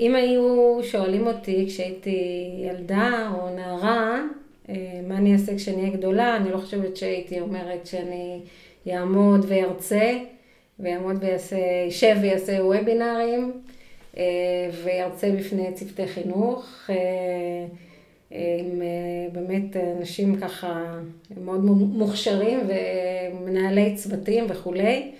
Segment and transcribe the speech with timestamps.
[0.00, 4.20] אם היו שואלים אותי כשהייתי ילדה או נערה,
[4.68, 8.40] אה, מה אני אעשה כשאני אהיה גדולה, אני לא חושבת שהייתי אומרת שאני
[8.90, 10.18] אעמוד וירצה,
[10.78, 13.52] ויעמוד ויעשה, יישב ויעשה וובינארים,
[14.16, 14.22] אה,
[14.84, 16.90] וירצה בפני צוותי חינוך.
[18.30, 18.82] עם
[19.32, 20.98] באמת אנשים ככה
[21.44, 25.10] מאוד מוכשרים ומנהלי צוותים וכולי,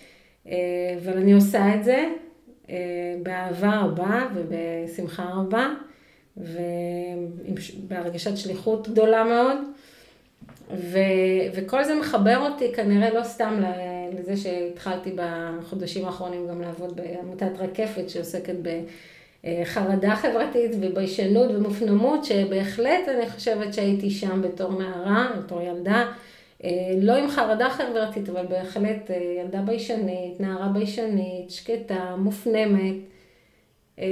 [0.47, 2.05] אבל אני עושה את זה.
[2.71, 2.77] אה,
[3.23, 5.69] באהבה רבה ובשמחה רבה,
[6.37, 9.57] ובהרגשת שליחות גדולה מאוד.
[10.75, 10.99] ו,
[11.55, 13.63] וכל זה מחבר אותי כנראה לא סתם
[14.19, 18.55] לזה שהתחלתי בחודשים האחרונים גם לעבוד בעמותת רקפת שעוסקת
[19.45, 26.13] בחרדה חברתית וביישנות ומופנמות, שבהחלט אני חושבת שהייתי שם בתור נערה, בתור ילדה.
[26.65, 32.97] אה, לא עם חרדה חברתית, אבל בהחלט אה, ילדה ביישנית, נערה ביישנית, שקטה, מופנמת.
[33.99, 34.07] אה,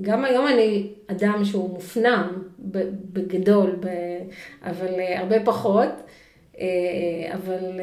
[0.00, 2.42] גם היום אני אדם שהוא מופנם
[3.12, 3.76] בגדול,
[4.62, 5.88] אבל הרבה פחות.
[7.32, 7.80] אבל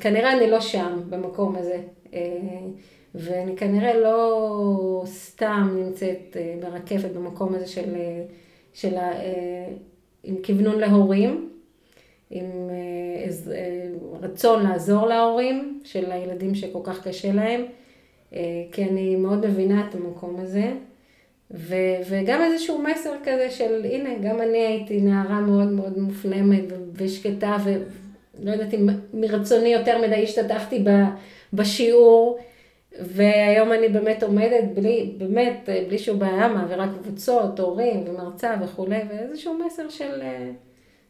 [0.00, 1.80] כנראה אני לא שם, במקום הזה.
[3.14, 7.94] ואני כנראה לא סתם נמצאת ברקפת במקום הזה של,
[8.74, 8.94] של
[10.24, 11.55] עם כוונון להורים.
[12.30, 13.88] עם אה, אה,
[14.20, 17.64] רצון לעזור להורים של הילדים שכל כך קשה להם,
[18.34, 18.40] אה,
[18.72, 20.72] כי אני מאוד מבינה את המקום הזה.
[21.50, 27.56] ו- וגם איזשהו מסר כזה של הנה, גם אני הייתי נערה מאוד מאוד מופנמת ושקטה,
[27.64, 30.84] ולא יודעת אם מרצוני יותר מדי השתתפתי
[31.52, 32.38] בשיעור,
[33.00, 39.58] והיום אני באמת עומדת בלי, באמת, בלי שום בעיה, מעבירה קבוצות, הורים ומרצה וכולי, ואיזשהו
[39.66, 40.22] מסר של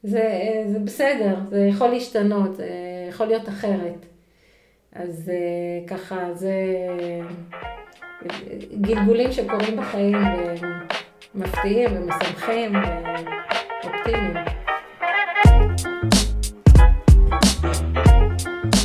[0.03, 0.23] זה,
[0.73, 2.69] זה בסדר, זה יכול להשתנות, זה
[3.09, 4.07] יכול להיות אחרת.
[4.93, 6.53] אז אה, ככה, זה
[8.81, 10.17] גלגולים שקורים בחיים
[11.35, 12.73] ומפתיעים ומשמחים
[13.85, 14.35] ואופטימיים.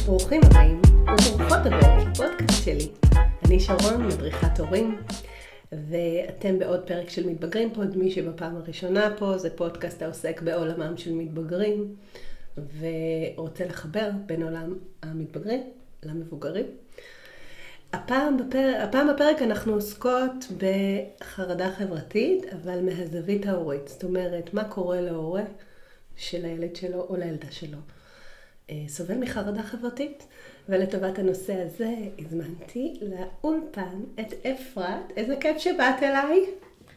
[0.06, 2.88] ברוכים הבאים וברוכות הבאות לפודקאסט שלי.
[3.46, 4.98] אני שרון, מדריכת הורים.
[5.72, 11.14] ואתם בעוד פרק של מתבגרים פה, מי שבפעם הראשונה פה, זה פודקאסט העוסק בעולמם של
[11.14, 11.96] מתבגרים,
[12.58, 14.74] ורוצה לחבר בין עולם
[15.04, 15.64] המתבגרים
[16.04, 16.66] למבוגרים.
[17.94, 18.74] הפעם, בפר...
[18.84, 23.88] הפעם בפרק אנחנו עוסקות בחרדה חברתית, אבל מהזווית ההורית.
[23.88, 25.44] זאת אומרת, מה קורה להורה
[26.16, 27.78] של הילד שלו או לילדה שלו.
[28.70, 30.28] אה, סובל מחרדה חברתית,
[30.72, 35.12] ולטובת הנושא הזה הזמנתי לאולפן את אפרת.
[35.18, 36.46] איזה כיף שבאת אליי.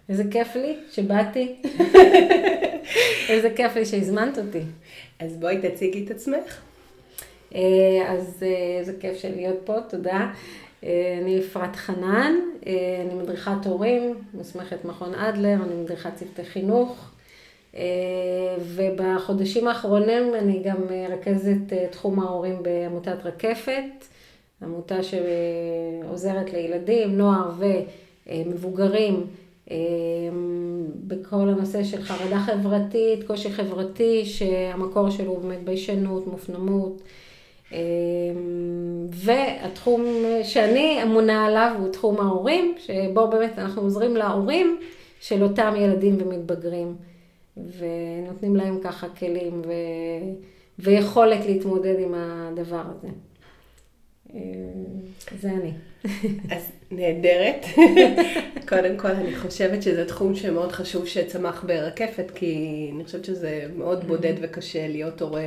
[0.09, 1.55] איזה כיף לי שבאתי.
[3.31, 4.61] איזה כיף לי שהזמנת אותי.
[5.19, 6.61] אז בואי תציגי את עצמך.
[7.55, 7.61] אה,
[8.09, 10.31] אז אה, איזה כיף של להיות פה, תודה.
[10.85, 12.33] אה, אני אפרת חנן,
[13.07, 17.14] אני מדריכת הורים, מוסמכת מכון אדלר, אני מדריכת צוותי חינוך.
[17.77, 20.77] אה, ובחודשים האחרונים אני גם
[21.11, 24.05] רכזת אה, תחום ההורים בעמותת רקפת,
[24.63, 27.51] עמותה שעוזרת לילדים, נוער
[28.29, 29.27] ומבוגרים
[29.71, 29.77] אה,
[31.07, 37.03] בכל הנושא של חרדה חברתית, קושי חברתי, שהמקור שלו הוא באמת ביישנות, מופנמות.
[39.11, 40.05] והתחום
[40.43, 44.79] שאני אמונה עליו הוא תחום ההורים, שבו באמת אנחנו עוזרים להורים
[45.21, 46.97] של אותם ילדים ומתבגרים.
[47.57, 49.73] ונותנים להם ככה כלים ו...
[50.79, 53.09] ויכולת להתמודד עם הדבר הזה.
[54.35, 54.41] אה,
[55.41, 55.73] זה אני.
[56.51, 57.67] אז נהדרת.
[58.69, 64.05] קודם כל, אני חושבת שזה תחום שמאוד חשוב שצמח ברקפת, כי אני חושבת שזה מאוד
[64.05, 65.47] בודד וקשה להיות הורה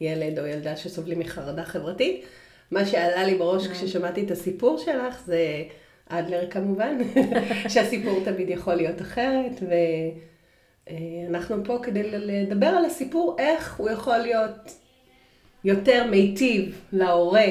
[0.00, 2.24] לילד או ילדה שסובלים מחרדה חברתית.
[2.70, 3.72] מה שעלה לי בראש אה.
[3.72, 5.62] כששמעתי את הסיפור שלך זה
[6.08, 6.98] אדלר כמובן,
[7.72, 9.74] שהסיפור תמיד יכול להיות אחרת, ו...
[11.28, 14.74] אנחנו פה כדי לדבר על הסיפור, איך הוא יכול להיות
[15.64, 17.46] יותר מיטיב להורה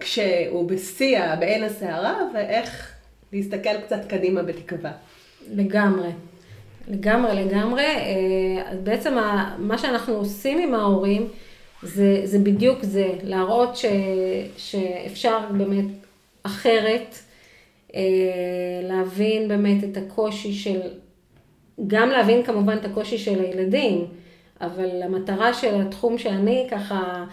[0.00, 2.94] כשהוא בשיא, בעין הסערה, ואיך
[3.32, 4.92] להסתכל קצת קדימה בתקווה.
[5.50, 6.08] לגמרי.
[6.88, 7.86] לגמרי, לגמרי.
[7.86, 9.14] אה, אז בעצם
[9.58, 11.28] מה שאנחנו עושים עם ההורים,
[11.82, 13.84] זה, זה בדיוק זה, להראות ש,
[14.56, 15.84] שאפשר באמת
[16.42, 17.14] אחרת,
[17.94, 18.00] אה,
[18.82, 20.80] להבין באמת את הקושי של
[21.86, 24.04] גם להבין כמובן את הקושי של הילדים,
[24.60, 27.24] אבל המטרה של התחום שאני ככה,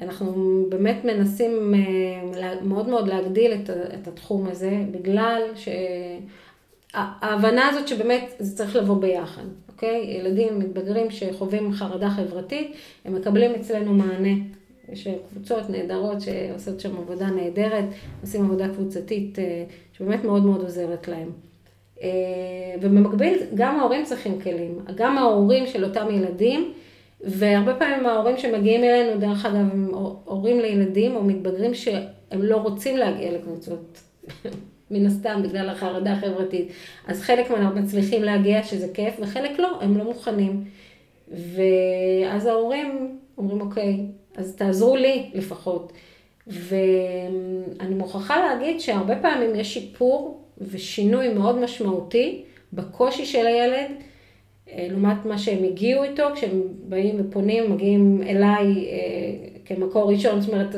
[0.00, 3.52] אנחנו באמת מנסים אה, מאוד מאוד להגדיל
[4.00, 5.42] את התחום הזה, בגלל
[6.94, 10.16] שההבנה הזאת שבאמת זה צריך לבוא ביחד, אוקיי?
[10.18, 12.72] ילדים מתבגרים שחווים חרדה חברתית,
[13.04, 14.34] הם מקבלים אצלנו מענה.
[14.92, 17.84] יש קבוצות נהדרות שעושות שם עבודה נהדרת,
[18.20, 21.30] עושים עבודה קבוצתית אה, שבאמת מאוד מאוד עוזרת להם.
[22.80, 24.78] ובמקביל, גם ההורים צריכים כלים.
[24.94, 26.72] גם ההורים של אותם ילדים,
[27.20, 29.90] והרבה פעמים ההורים שמגיעים אלינו, דרך אגב, הם
[30.24, 34.00] הורים לילדים או מתבגרים שהם לא רוצים להגיע לקבוצות,
[34.90, 36.68] מן הסתם, בגלל החרדה החברתית.
[37.06, 40.64] אז חלק מהם מצליחים להגיע, שזה כיף, וחלק לא, הם לא מוכנים.
[41.28, 44.00] ואז ההורים אומרים, אוקיי,
[44.36, 45.92] אז תעזרו לי לפחות.
[46.46, 52.42] ואני מוכרחה להגיד שהרבה פעמים יש שיפור ושינוי מאוד משמעותי
[52.72, 53.90] בקושי של הילד,
[54.70, 60.52] אה, לעומת מה שהם הגיעו איתו, כשהם באים ופונים, מגיעים אליי אה, כמקור ראשון, זאת
[60.52, 60.74] אומרת,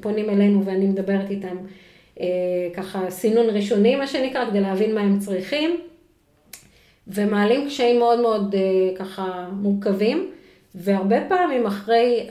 [0.00, 1.56] פונים אלינו ואני מדברת איתם
[2.20, 2.26] אה,
[2.74, 5.80] ככה סינון ראשוני, מה שנקרא, כדי להבין מה הם צריכים,
[7.08, 8.54] ומעלים קשיים מאוד מאוד
[8.96, 10.30] ככה מורכבים,
[10.74, 12.28] והרבה פעמים אחרי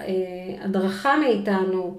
[0.61, 1.97] הדרכה מאיתנו,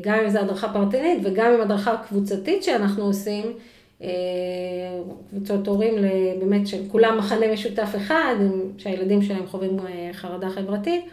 [0.00, 3.52] גם אם זו הדרכה פרטנית וגם אם הדרכה קבוצתית שאנחנו עושים,
[5.30, 5.94] קבוצות הורים
[6.40, 8.34] באמת של כולם מחנה משותף אחד,
[8.78, 11.04] שהילדים שלהם חווים אה, חרדה חברתית,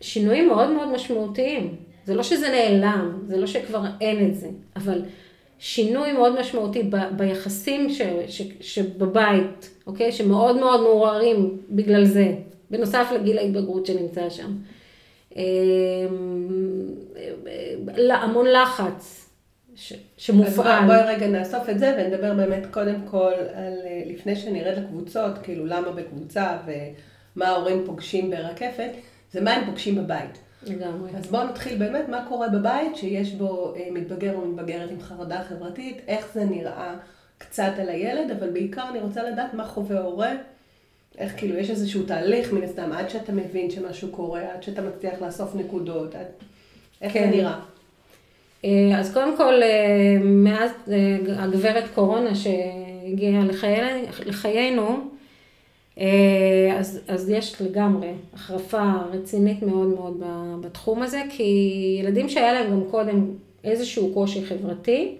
[0.00, 1.76] שינויים מאוד מאוד משמעותיים.
[2.04, 5.02] זה לא שזה נעלם, זה לא שכבר אין את זה, אבל
[5.58, 10.12] שינוי מאוד משמעותי ב, ביחסים ש, ש, שבבית, אוקיי?
[10.12, 12.34] שמאוד מאוד מעורערים בגלל זה,
[12.70, 14.52] בנוסף לגיל ההתבגרות שנמצא שם.
[15.36, 15.42] אה,
[18.10, 19.29] המון לחץ,
[19.80, 20.86] ש, שמופעל.
[20.86, 25.66] בואי רגע נאסוף את זה ונדבר באמת קודם כל על, אה, לפני שנרד לקבוצות, כאילו
[25.66, 28.90] למה בקבוצה ומה ההורים פוגשים ברקפת,
[29.32, 30.38] זה מה הם פוגשים בבית.
[30.66, 31.10] לגמרי.
[31.16, 35.42] אז בואו נתחיל באמת מה קורה בבית שיש בו אה, מתבגר או מתבגרת עם חרדה
[35.48, 36.94] חברתית, איך זה נראה
[37.38, 40.32] קצת על הילד, אבל בעיקר אני רוצה לדעת מה חווה הורה,
[41.18, 45.22] איך כאילו יש איזשהו תהליך מן הסתם, עד שאתה מבין שמשהו קורה, עד שאתה מצליח
[45.22, 46.26] לאסוף נקודות, עד...
[47.02, 47.30] איך כן.
[47.30, 47.60] זה נראה.
[48.64, 53.44] אה, אז קודם כל, אה, מאז אה, הגברת קורונה שהגיעה
[54.26, 54.96] לחיינו,
[56.78, 60.22] אז, אז יש לגמרי החרפה רצינית מאוד מאוד
[60.60, 61.42] בתחום הזה, כי
[62.00, 63.26] ילדים שהיה להם גם קודם
[63.64, 65.16] איזשהו קושי חברתי,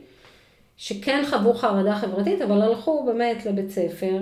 [0.77, 4.19] שכן חוו חרדה חברתית, אבל הלכו באמת לבית ספר,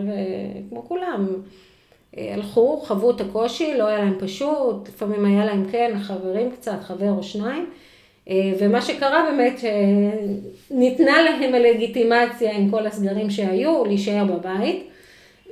[0.68, 1.26] כמו כולם,
[2.16, 7.10] הלכו, חוו את הקושי, לא היה להם פשוט, לפעמים היה להם כן, חברים קצת, חבר
[7.10, 7.70] או שניים.
[8.28, 9.60] אה, ומה שקרה באמת,
[10.70, 14.88] ניתנה להם הלגיטימציה עם כל הסגרים שהיו, להישאר בבית,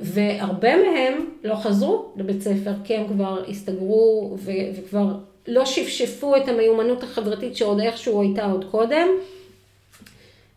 [0.00, 5.06] והרבה מהם לא חזרו לבית ספר, כי הם כבר הסתגרו וכבר
[5.48, 9.08] לא שפשפו את המיומנות החברתית שעוד איכשהו הייתה עוד קודם,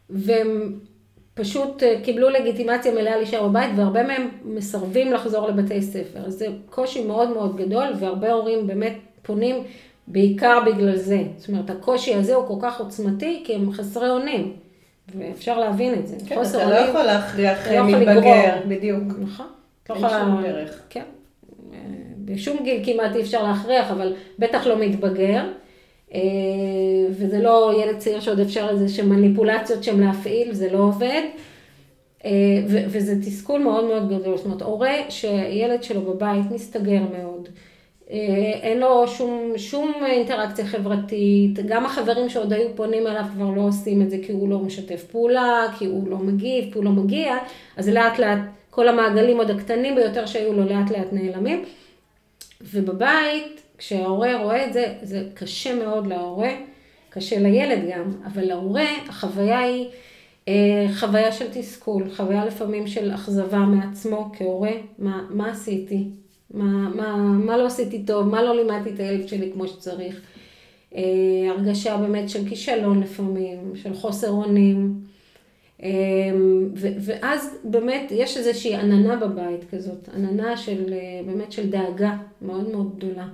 [0.10, 0.74] והם
[1.34, 6.20] פשוט אה, קיבלו לגיטימציה מלאה להישאר בבית, והרבה מהם מסרבים לחזור לבתי ספר.
[6.26, 9.64] אז זה קושי מאוד מאוד גדול, והרבה הורים באמת פונים
[10.10, 11.24] בעיקר בגלל זה.
[11.38, 14.54] זאת אומרת, הקושי הזה הוא כל כך עוצמתי, כי הם חסרי אונים.
[15.16, 16.16] ואפשר להבין את זה.
[16.28, 19.04] כן, אתה לא יכול להכריח לא מתבגר, בדיוק.
[19.20, 19.46] נכון.
[19.90, 20.82] לא אין שום דרך.
[20.90, 21.04] כן.
[22.26, 25.44] בשום גיל כמעט אי אפשר להכריח, אבל בטח לא מתבגר.
[26.14, 26.20] אה,
[27.12, 31.22] וזה לא ילד צעיר שעוד אפשר איזה שהן מניפולציות שם להפעיל, זה לא עובד.
[32.26, 32.32] אה,
[32.66, 34.38] וזה תסכול מאוד מאוד גדול.
[34.38, 37.50] זאת אומרת, הורה שילד שלו בבית מסתגר מאוד.
[38.12, 43.62] אה, אין לו שום, שום אינטראקציה חברתית, גם החברים שעוד היו פונים אליו כבר לא
[43.62, 46.92] עושים את זה כי הוא לא משתף פעולה, כי הוא לא מגיב, כי הוא לא
[46.92, 47.38] מגיע,
[47.78, 48.40] אז לאט לאט
[48.70, 51.66] כל המעגלים עוד הקטנים ביותר שהיו לו לאט לאט נעלמים.
[52.62, 56.52] ובבית, כשההורה רואה את זה, זה קשה מאוד להורה,
[57.10, 59.88] קשה לילד גם, אבל להורה החוויה היא
[60.48, 66.04] אה, חוויה של תסכול, חוויה לפעמים של אכזבה מעצמו כהורה, מה, מה עשיתי,
[66.54, 70.22] מה, מה, מה לא עשיתי טוב, מה לא לימדתי את הילד שלי כמו שצריך.
[70.96, 71.02] אה,
[71.50, 75.00] הרגשה באמת של כישלון לפעמים, של חוסר אונים.
[76.76, 82.70] ו- ואז באמת יש איזושהי עננה בבית כזאת, עננה של אה, באמת של דאגה מאוד
[82.70, 83.28] מאוד גדולה.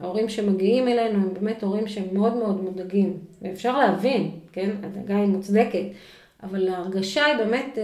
[0.00, 5.26] ההורים שמגיעים אלינו הם באמת הורים שהם מאוד מאוד מודאגים, ואפשר להבין, כן, הדאגה היא
[5.26, 5.84] מוצדקת,
[6.42, 7.78] אבל ההרגשה היא באמת,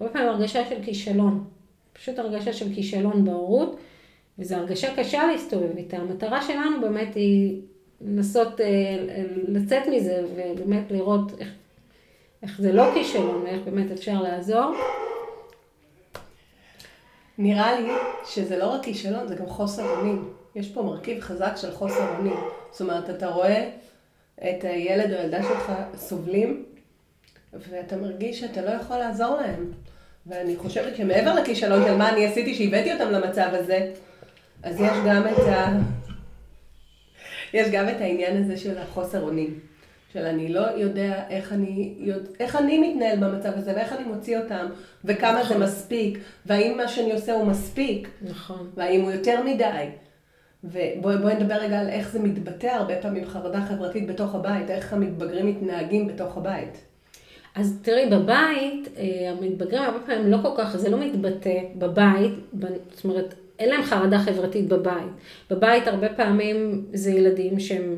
[0.00, 1.44] הרבה פעמים הרגשה של כישלון,
[1.92, 3.76] פשוט הרגשה של כישלון בהורות.
[4.42, 5.96] וזו הרגשה קשה להסתובב איתה.
[5.96, 7.60] המטרה שלנו באמת היא
[8.00, 8.66] לנסות אה,
[9.48, 11.48] לצאת מזה ובאמת לראות איך,
[12.42, 14.74] איך זה לא כישלון ואיך באמת אפשר לעזור.
[17.38, 17.88] נראה לי
[18.24, 20.32] שזה לא רק כישלון, זה גם חוסר אונים.
[20.54, 22.36] יש פה מרכיב חזק של חוסר אונים.
[22.70, 23.70] זאת אומרת, אתה רואה
[24.38, 26.64] את הילד או הילדה שלך סובלים,
[27.52, 29.72] ואתה מרגיש שאתה לא יכול לעזור להם.
[30.26, 33.92] ואני חושבת שמעבר לכישלון של מה אני עשיתי שהבאתי אותם למצב הזה,
[34.62, 35.78] אז יש גם את ה...
[37.54, 39.58] יש גם את העניין הזה של החוסר אונים.
[40.12, 41.94] של אני לא יודע איך אני,
[42.40, 44.66] איך אני מתנהל במצב הזה ואיך אני מוציא אותם
[45.04, 45.58] וכמה נכון.
[45.58, 48.08] זה מספיק והאם מה שאני עושה הוא מספיק.
[48.22, 48.70] נכון.
[48.74, 49.86] והאם הוא יותר מדי.
[50.64, 55.46] ובואי נדבר רגע על איך זה מתבטא הרבה פעמים חרדה חברתית בתוך הבית, איך המתבגרים
[55.46, 56.84] מתנהגים בתוך הבית.
[57.54, 62.32] אז תראי, בבית, אה, המתבגרים הרבה פעמים לא כל כך, זה לא מתבטא בבית,
[62.94, 65.12] זאת אומרת, אין להם חרדה חברתית בבית.
[65.50, 67.96] בבית הרבה פעמים זה ילדים שהם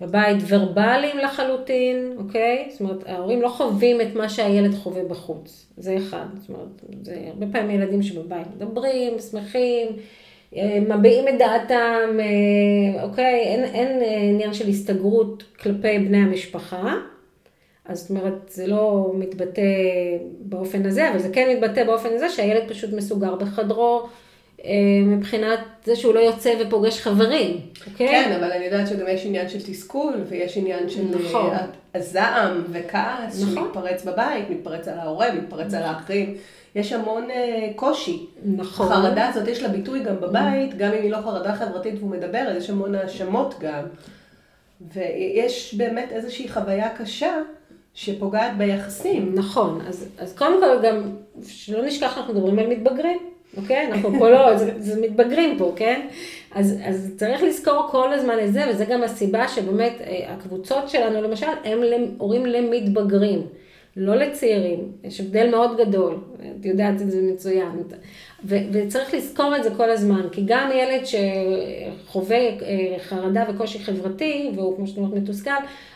[0.00, 2.68] בבית ורבליים לחלוטין, אוקיי?
[2.70, 5.66] זאת אומרת, ההורים לא חווים את מה שהילד חווה בחוץ.
[5.76, 6.26] זה אחד.
[6.40, 6.68] זאת אומרת,
[7.02, 9.88] זה הרבה פעמים ילדים שבבית מדברים, שמחים,
[10.56, 13.40] אה, מביעים את דעתם, אה, אוקיי?
[13.40, 14.02] אין, אין
[14.34, 16.94] עניין של הסתגרות כלפי בני המשפחה.
[17.84, 19.62] אז זאת אומרת, זה לא מתבטא
[20.40, 24.08] באופן הזה, אבל זה כן מתבטא באופן הזה שהילד פשוט מסוגר בחדרו, אה,
[25.06, 27.60] מבחינת זה שהוא לא יוצא ופוגש חברים,
[27.92, 28.08] אוקיי?
[28.08, 31.50] כן, אבל אני יודעת שגם יש עניין של תסכול, ויש עניין של נכון.
[31.50, 33.54] אה, הזעם וכעס נכון.
[33.54, 35.78] שמתפרץ בבית, מתפרץ על ההורה, מתפרץ נכון.
[35.78, 36.36] על האחים.
[36.74, 37.34] יש המון uh,
[37.76, 38.26] קושי.
[38.44, 38.92] נכון.
[38.92, 42.54] החרדה הזאת יש לה ביטוי גם בבית, גם אם היא לא חרדה חברתית והוא מדבר,
[42.56, 43.82] יש המון האשמות גם.
[44.94, 47.38] ויש באמת איזושהי חוויה קשה
[47.94, 49.34] שפוגעת ביחסים.
[49.34, 51.10] נכון, אז, אז קודם כל גם,
[51.46, 53.18] שלא נשכח, אנחנו מדברים על מתבגרים,
[53.56, 53.86] אוקיי?
[53.86, 56.06] אנחנו פה לא, זה, זה מתבגרים פה, כן?
[56.54, 61.22] אז, אז צריך לזכור כל הזמן את זה, וזה גם הסיבה שבאמת אה, הקבוצות שלנו,
[61.22, 61.80] למשל, הם
[62.18, 63.42] הורים למתבגרים.
[63.96, 66.18] לא לצעירים, יש הבדל מאוד גדול,
[66.60, 67.82] את יודעת את זה מצוין.
[68.44, 74.50] ו- וצריך לזכור את זה כל הזמן, כי גם ילד שחווה אה, חרדה וקושי חברתי,
[74.54, 75.50] והוא כמו שאתה אומרת מתוסכל,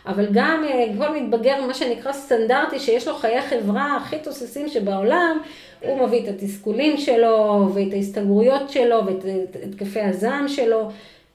[0.06, 5.38] אבל גם אה, כל מתבגר, מה שנקרא סטנדרטי, שיש לו חיי חברה הכי תוססים שבעולם,
[5.82, 9.24] הוא מביא את התסכולים שלו, ואת ההסתגרויות שלו, ואת
[9.64, 10.88] התקפי הזעם שלו,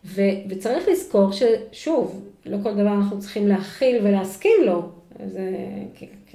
[0.05, 4.81] ו- וצריך לזכור ששוב, לא כל דבר אנחנו צריכים להכיל ולהסכים לו,
[5.25, 5.49] זה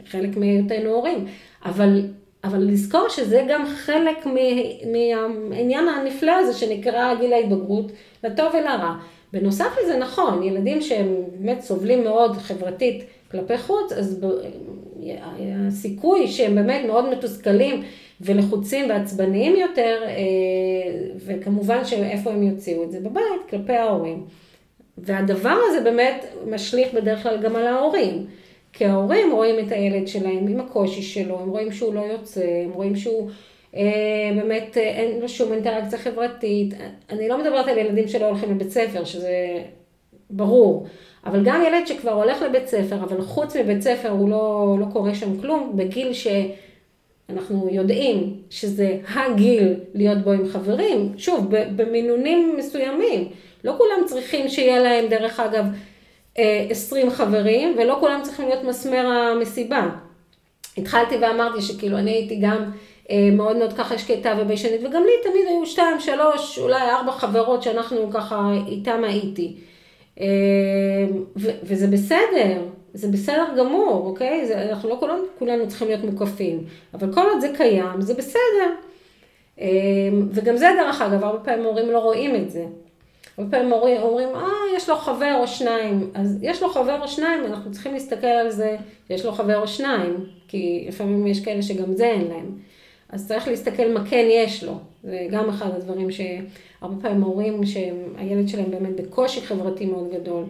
[0.07, 1.27] חלק מהיותנו הורים,
[1.65, 2.03] אבל
[2.45, 4.27] אבל לזכור שזה גם חלק
[4.93, 7.93] מהעניין הנפלא הזה שנקרא גיל ההתבגרות,
[8.25, 8.95] לטוב ולרע.
[9.33, 14.27] בנוסף לזה, נכון, ילדים שהם באמת סובלים מאוד חברתית כלפי חוץ, אז
[15.69, 17.83] הסיכוי שהם באמת מאוד מתוסכלים
[18.21, 20.15] ולחוצים ועצבניים יותר, אה,
[21.27, 24.25] וכמובן שאיפה הם יוציאו את זה בבית, כלפי ההורים.
[24.99, 28.27] והדבר הזה באמת משליך בדרך כלל גם על ההורים.
[28.73, 32.73] כי ההורים רואים את הילד שלהם עם הקושי שלו, הם רואים שהוא לא יוצא, הם
[32.73, 33.31] רואים שהוא
[33.77, 33.83] אה,
[34.37, 36.75] באמת אה, אין לו שום אינטראקציה חברתית.
[37.11, 39.63] אני לא מדברת על ילדים שלא הולכים לבית ספר, שזה
[40.31, 40.87] ברור,
[41.27, 45.15] אבל גם ילד שכבר הולך לבית ספר, אבל חוץ מבית ספר הוא לא, לא קורה
[45.15, 53.29] שם כלום, בגיל שאנחנו יודעים שזה הגיל להיות בו עם חברים, שוב, במינונים מסוימים.
[53.65, 55.65] לא כולם צריכים שיהיה להם, דרך אגב,
[56.35, 59.89] 20 חברים, ולא כולם צריכים להיות מסמר המסיבה.
[60.79, 62.71] התחלתי ואמרתי שכאילו אני הייתי גם
[63.11, 67.63] אה, מאוד מאוד ככה שקטה וביישנית, וגם לי תמיד היו שתיים, שלוש, אולי ארבע חברות
[67.63, 69.57] שאנחנו ככה איתם הייתי.
[70.21, 71.07] אה,
[71.37, 72.63] וזה בסדר,
[72.95, 74.47] זה בסדר גמור, אוקיי?
[74.47, 78.71] זה, אנחנו לא כולנו, כולנו צריכים להיות מוקפים, אבל כל עוד זה קיים, זה בסדר.
[79.61, 79.67] אה,
[80.31, 82.65] וגם זה דרך אגב, הרבה פעמים הורים לא רואים את זה.
[83.39, 86.11] הרבה פעמים אומרים, אומרים, אה, יש לו חבר או שניים.
[86.15, 88.77] אז יש לו חבר או שניים, אנחנו צריכים להסתכל על זה,
[89.11, 92.59] יש לו חבר או שניים, כי לפעמים יש כאלה שגם זה אין להם.
[93.09, 94.73] אז צריך להסתכל מה כן יש לו.
[95.03, 100.45] זה גם אחד הדברים שהרבה פעמים הורים שהילד שלהם באמת בקושי חברתי מאוד גדול,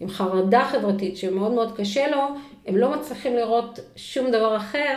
[0.00, 2.20] עם חרדה חברתית שמאוד מאוד קשה לו,
[2.66, 4.96] הם לא מצליחים לראות שום דבר אחר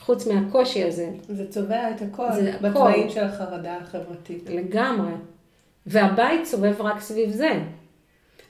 [0.00, 1.10] חוץ מהקושי הזה.
[1.28, 2.28] זה צובע את הכל,
[2.62, 4.50] בצבעים של החרדה החברתית.
[4.50, 5.12] לגמרי.
[5.86, 7.50] והבית סובב רק סביב זה.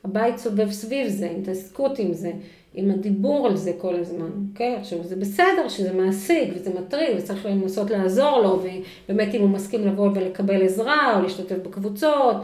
[0.04, 2.32] הבית סובב סביב זה, התעסקות עם זה,
[2.74, 4.76] עם הדיבור על זה כל הזמן, אוקיי?
[4.76, 4.78] Okay?
[4.78, 8.62] עכשיו, זה בסדר שזה מעסיק וזה מטריד וצריך לנסות לעזור לו,
[9.08, 12.36] ובאמת אם הוא מסכים לבוא ולקבל עזרה או להשתתף בקבוצות,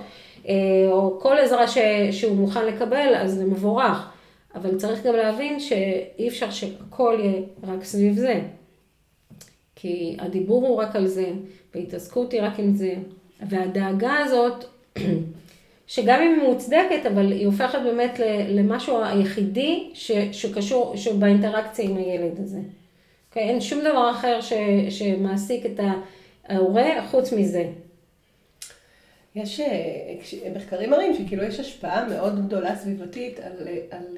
[0.49, 0.55] אה,
[0.91, 1.79] או כל עזרה ש,
[2.11, 4.09] שהוא מוכן לקבל, אז זה מבורך.
[4.55, 8.41] אבל צריך גם להבין שאי אפשר שהכל יהיה רק סביב זה.
[9.75, 11.31] כי הדיבור הוא רק על זה,
[11.75, 12.95] והתעסקות היא רק עם זה,
[13.49, 14.65] והדאגה הזאת
[15.87, 22.41] שגם אם היא מוצדקת, אבל היא הופכת באמת למשהו היחידי ש, שקשור, שבאינטראקציה עם הילד
[22.41, 22.59] הזה.
[22.59, 22.77] Okay,
[23.31, 23.49] אוקיי?
[23.49, 24.53] אין שום דבר אחר ש,
[24.91, 25.81] שמעסיק את
[26.49, 27.65] ההורה חוץ מזה.
[29.35, 34.17] יש אה, מחקרים מראים שכאילו יש השפעה מאוד גדולה סביבתית על, על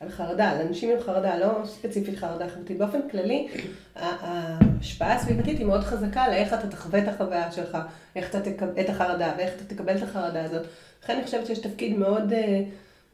[0.00, 2.78] על חרדה, על אנשים עם חרדה, לא ספציפית חרדה חברתית.
[2.78, 3.48] באופן כללי,
[3.96, 7.78] ההשפעה הסביבתית היא מאוד חזקה לאיך אתה תחווה את החוויה שלך,
[8.16, 10.66] איך אתה תקבל את החרדה ואיך אתה תקבל את החרדה הזאת.
[11.02, 12.62] לכן אני חושבת שיש תפקיד מאוד אה,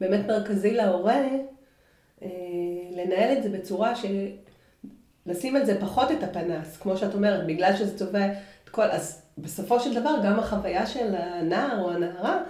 [0.01, 1.21] באמת מרכזי להורה
[2.91, 4.05] לנהל את זה בצורה ש...
[5.25, 8.25] לשים על זה פחות את הפנס, כמו שאת אומרת, בגלל שזה צובע
[8.63, 8.83] את כל...
[8.83, 12.43] אז בסופו של דבר גם החוויה של הנער או הנערה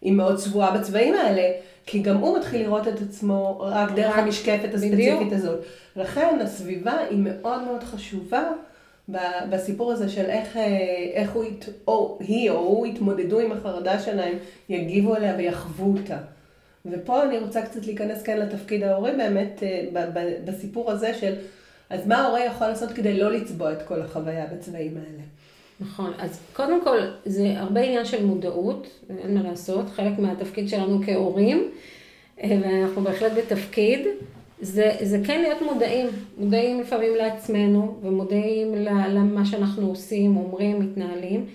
[0.00, 1.42] היא מאוד צבועה בצבעים האלה,
[1.90, 5.58] כי גם הוא מתחיל לראות את עצמו רק דרך המשקפת הספציפית הזאת.
[5.96, 8.42] לכן הסביבה היא מאוד מאוד חשובה
[9.50, 10.62] בסיפור הזה של איך, אה,
[11.12, 11.44] איך הוא,
[11.88, 16.16] או היא או הוא יתמודדו עם החרדה שלהם, יגיבו אליה ויחוו אותה.
[16.86, 20.06] ופה אני רוצה קצת להיכנס כן לתפקיד ההורי באמת, אה,
[20.44, 21.34] בסיפור הזה של,
[21.90, 25.22] אז מה ההורה יכול לעשות כדי לא לצבוע את כל החוויה בצבעים האלה?
[25.80, 28.86] נכון, אז קודם כל זה הרבה עניין של מודעות,
[29.18, 31.70] אין מה לעשות, חלק מהתפקיד שלנו כהורים,
[32.42, 34.00] אה, ואנחנו בהחלט בתפקיד,
[34.60, 36.06] זה, זה כן להיות מודעים,
[36.38, 41.46] מודעים לפעמים לעצמנו, ומודעים למה שאנחנו עושים, אומרים, מתנהלים.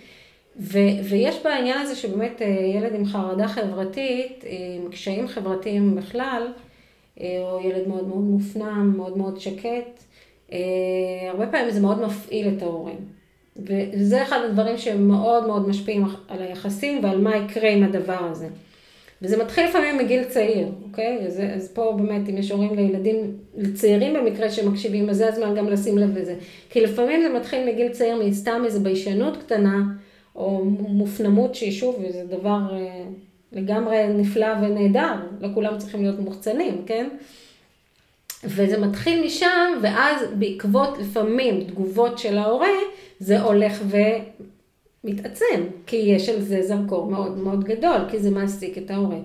[0.59, 0.79] ו,
[1.09, 6.47] ויש בעניין הזה שבאמת אה, ילד עם חרדה חברתית, אה, עם קשיים חברתיים בכלל,
[7.19, 10.03] או ילד מאוד מאוד מופנם, מאוד מאוד שקט,
[11.29, 13.14] הרבה פעמים זה מאוד מפעיל את ההורים.
[13.57, 18.47] וזה אחד הדברים שמאוד מאוד משפיעים על היחסים ועל מה יקרה עם הדבר הזה.
[19.21, 21.19] וזה מתחיל לפעמים מגיל צעיר, אוקיי?
[21.27, 25.69] אז, אז פה באמת, אם יש הורים לילדים, לצעירים במקרה שמקשיבים, אז זה הזמן גם
[25.69, 26.35] לשים לב לזה.
[26.69, 29.83] כי לפעמים זה מתחיל מגיל צעיר מסתם איזו ביישנות קטנה,
[30.35, 33.03] או מופנמות שהיא שוב, וזה דבר אה,
[33.51, 37.09] לגמרי נפלא ונהדר, לא כולם צריכים להיות מוחצנים, כן?
[38.45, 42.67] וזה מתחיל משם, ואז בעקבות לפעמים תגובות של ההורה,
[43.19, 43.83] זה הולך
[45.03, 49.17] ומתעצם, כי יש על זה זרקור מאוד מאוד גדול, כי זה מעסיק את ההורה.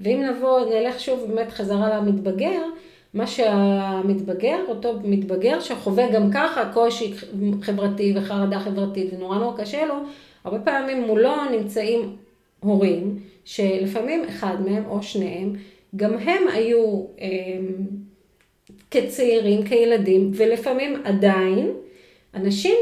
[0.00, 2.62] ואם נבוא, נלך שוב באמת חזרה למתבגר,
[3.14, 7.14] מה שהמתבגר, אותו מתבגר שחווה גם ככה קושי
[7.62, 9.94] חברתי וחרדה חברתית ונורא נורא קשה לו,
[10.44, 12.16] הרבה פעמים מולו נמצאים
[12.60, 15.52] הורים, שלפעמים אחד מהם או שניהם,
[15.96, 17.26] גם הם היו אה,
[18.90, 21.70] כצעירים, כילדים, ולפעמים עדיין
[22.34, 22.76] אנשים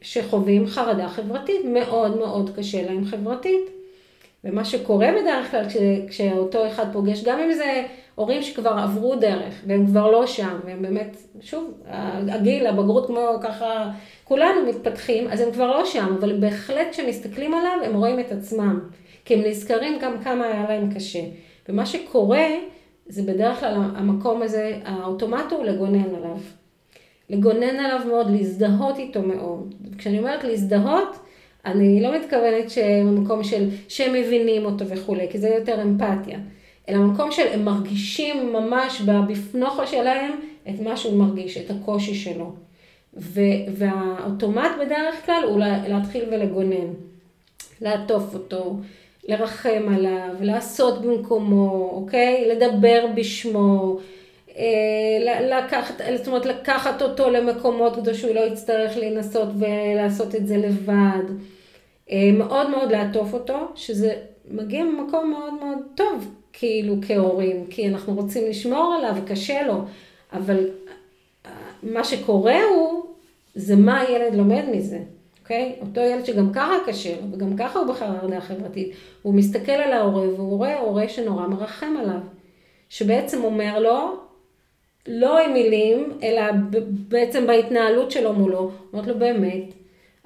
[0.00, 3.70] שחווים חרדה חברתית, מאוד מאוד קשה להם חברתית.
[4.44, 5.76] ומה שקורה בדרך כלל כש,
[6.08, 7.82] כשאותו אחד פוגש, גם אם זה
[8.14, 11.74] הורים שכבר עברו דרך, והם כבר לא שם, והם באמת, שוב,
[12.28, 13.90] הגיל, הבגרות כמו ככה,
[14.24, 18.80] כולנו מתפתחים, אז הם כבר לא שם, אבל בהחלט כשמסתכלים עליו, הם רואים את עצמם,
[19.24, 21.20] כי הם נזכרים גם כמה היה להם קשה.
[21.68, 22.46] ומה שקורה,
[23.10, 26.38] זה בדרך כלל המקום הזה, האוטומט הוא לגונן עליו.
[27.30, 29.74] לגונן עליו מאוד, להזדהות איתו מאוד.
[29.98, 31.16] כשאני אומרת להזדהות,
[31.64, 36.38] אני לא מתכוונת שבמקום של שהם מבינים אותו וכולי, כי זה יותר אמפתיה.
[36.88, 40.32] אלא במקום של הם מרגישים ממש בפנוכו שלהם
[40.68, 42.52] את מה שהוא מרגיש, את הקושי שלו.
[43.16, 43.40] ו-
[43.72, 46.92] והאוטומט בדרך כלל הוא להתחיל ולגונן,
[47.80, 48.76] לעטוף אותו,
[49.28, 52.48] לרחם עליו, לעשות במקומו, אוקיי?
[52.48, 53.98] לדבר בשמו,
[54.56, 60.56] אה, לקחת, זאת אומרת לקחת אותו למקומות כדי שהוא לא יצטרך לנסות ולעשות את זה
[60.56, 61.24] לבד.
[62.10, 64.14] אה, מאוד מאוד לעטוף אותו, שזה
[64.50, 69.74] מגיע ממקום מאוד מאוד טוב, כאילו כהורים, כי אנחנו רוצים לשמור עליו וקשה לו,
[70.32, 70.68] אבל
[71.46, 71.50] אה,
[71.82, 73.04] מה שקורה הוא,
[73.54, 74.98] זה מה הילד לומד מזה.
[75.50, 75.74] אוקיי?
[75.80, 80.56] אותו ילד שגם ככה קשה וגם ככה הוא בחרדה חברתית, הוא מסתכל על ההורה, והוא
[80.58, 82.20] רואה הורה שנורא מרחם עליו.
[82.88, 84.16] שבעצם אומר לו,
[85.06, 86.42] לא עם מילים, אלא
[86.90, 89.64] בעצם בהתנהלות שלו מולו, אומרת לו באמת,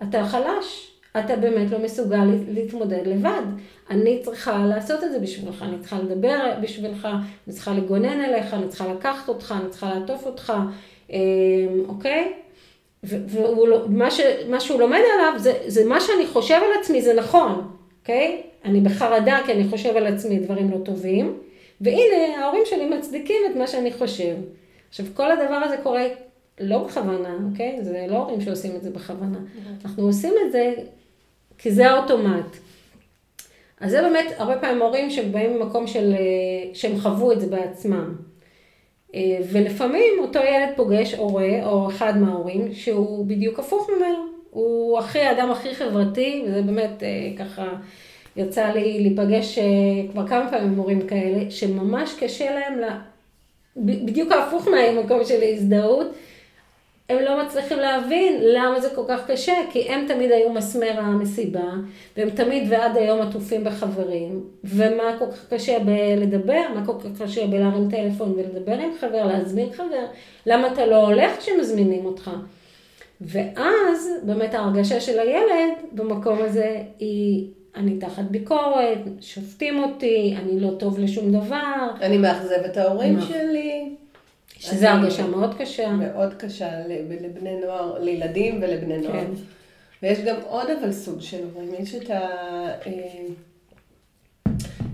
[0.03, 3.43] אתה חלש, אתה באמת לא מסוגל להתמודד לבד.
[3.91, 7.09] אני צריכה לעשות את זה בשבילך, אני צריכה לדבר בשבילך,
[7.47, 10.53] אני צריכה לגונן עליך, אני צריכה לקחת אותך, אני צריכה לעטוף אותך,
[11.11, 11.17] אמ,
[11.89, 12.44] אוקיי?
[13.07, 14.09] ומה
[14.49, 18.43] לא, שהוא לומד עליו, זה, זה מה שאני חושב על עצמי, זה נכון, אוקיי?
[18.65, 21.39] אני בחרדה כי אני חושב על עצמי דברים לא טובים,
[21.81, 24.35] והנה ההורים שלי מצדיקים את מה שאני חושב.
[24.89, 26.05] עכשיו, כל הדבר הזה קורה
[26.61, 27.79] לא בכוונה, אוקיי?
[27.83, 29.39] זה לא הורים שעושים את זה בכוונה.
[29.85, 30.75] אנחנו עושים את זה
[31.59, 32.57] כי זה האוטומט.
[33.81, 38.15] אז זה באמת הרבה פעמים הורים שבאים ממקום של, אה, שהם חוו את זה בעצמם.
[39.15, 44.25] אה, ולפעמים אותו ילד פוגש הורה או אחד מההורים שהוא בדיוק הפוך ממנו.
[44.51, 47.69] הוא הכי, האדם הכי חברתי, וזה באמת אה, ככה,
[48.37, 49.59] יצא לי להיפגש
[50.13, 52.99] כבר כמה פעמים עם הורים כאלה, שממש קשה להם לה...
[53.77, 56.07] בדיוק ההפוך מהמקום של ההזדהות,
[57.09, 61.71] הם לא מצליחים להבין למה זה כל כך קשה, כי הם תמיד היו מסמר המסיבה,
[62.17, 67.47] והם תמיד ועד היום עטופים בחברים, ומה כל כך קשה בלדבר, מה כל כך קשה
[67.47, 70.07] בלהרים טלפון ולדבר עם חבר, להזמין חבר,
[70.47, 72.31] למה אתה לא הולך כשמזמינים אותך?
[73.21, 80.71] ואז באמת ההרגשה של הילד במקום הזה היא אני תחת ביקורת, שופטים אותי, אני לא
[80.79, 81.91] טוב לשום דבר.
[82.01, 83.74] אני מאכזב את ההורים שלי.
[84.65, 85.93] שזה הרגשה מאוד קשה.
[85.93, 86.87] מאוד קשה
[87.21, 89.13] לבני נוער, לילדים ולבני נוער.
[89.13, 89.31] כן.
[90.03, 92.21] ויש גם עוד אבל סוג של הורים, יש את, ה,
[92.87, 93.27] אה,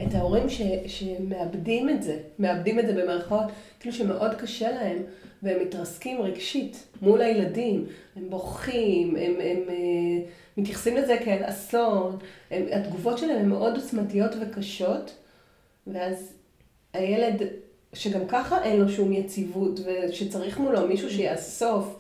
[0.03, 3.45] את ההורים ש, שמאבדים את זה, מאבדים את זה במרכאות,
[3.81, 5.03] כאילו שמאוד קשה להם,
[5.43, 12.19] והם מתרסקים רגשית מול הילדים, הם בוכים, הם, הם, הם אה, מתייחסים לזה כאל אסון,
[12.51, 15.15] הם, התגובות שלהם הן מאוד עוצמתיות וקשות,
[15.87, 16.33] ואז
[16.93, 17.43] הילד,
[17.93, 21.97] שגם ככה אין לו שום יציבות, ושצריך מולו מישהו שיאסוף,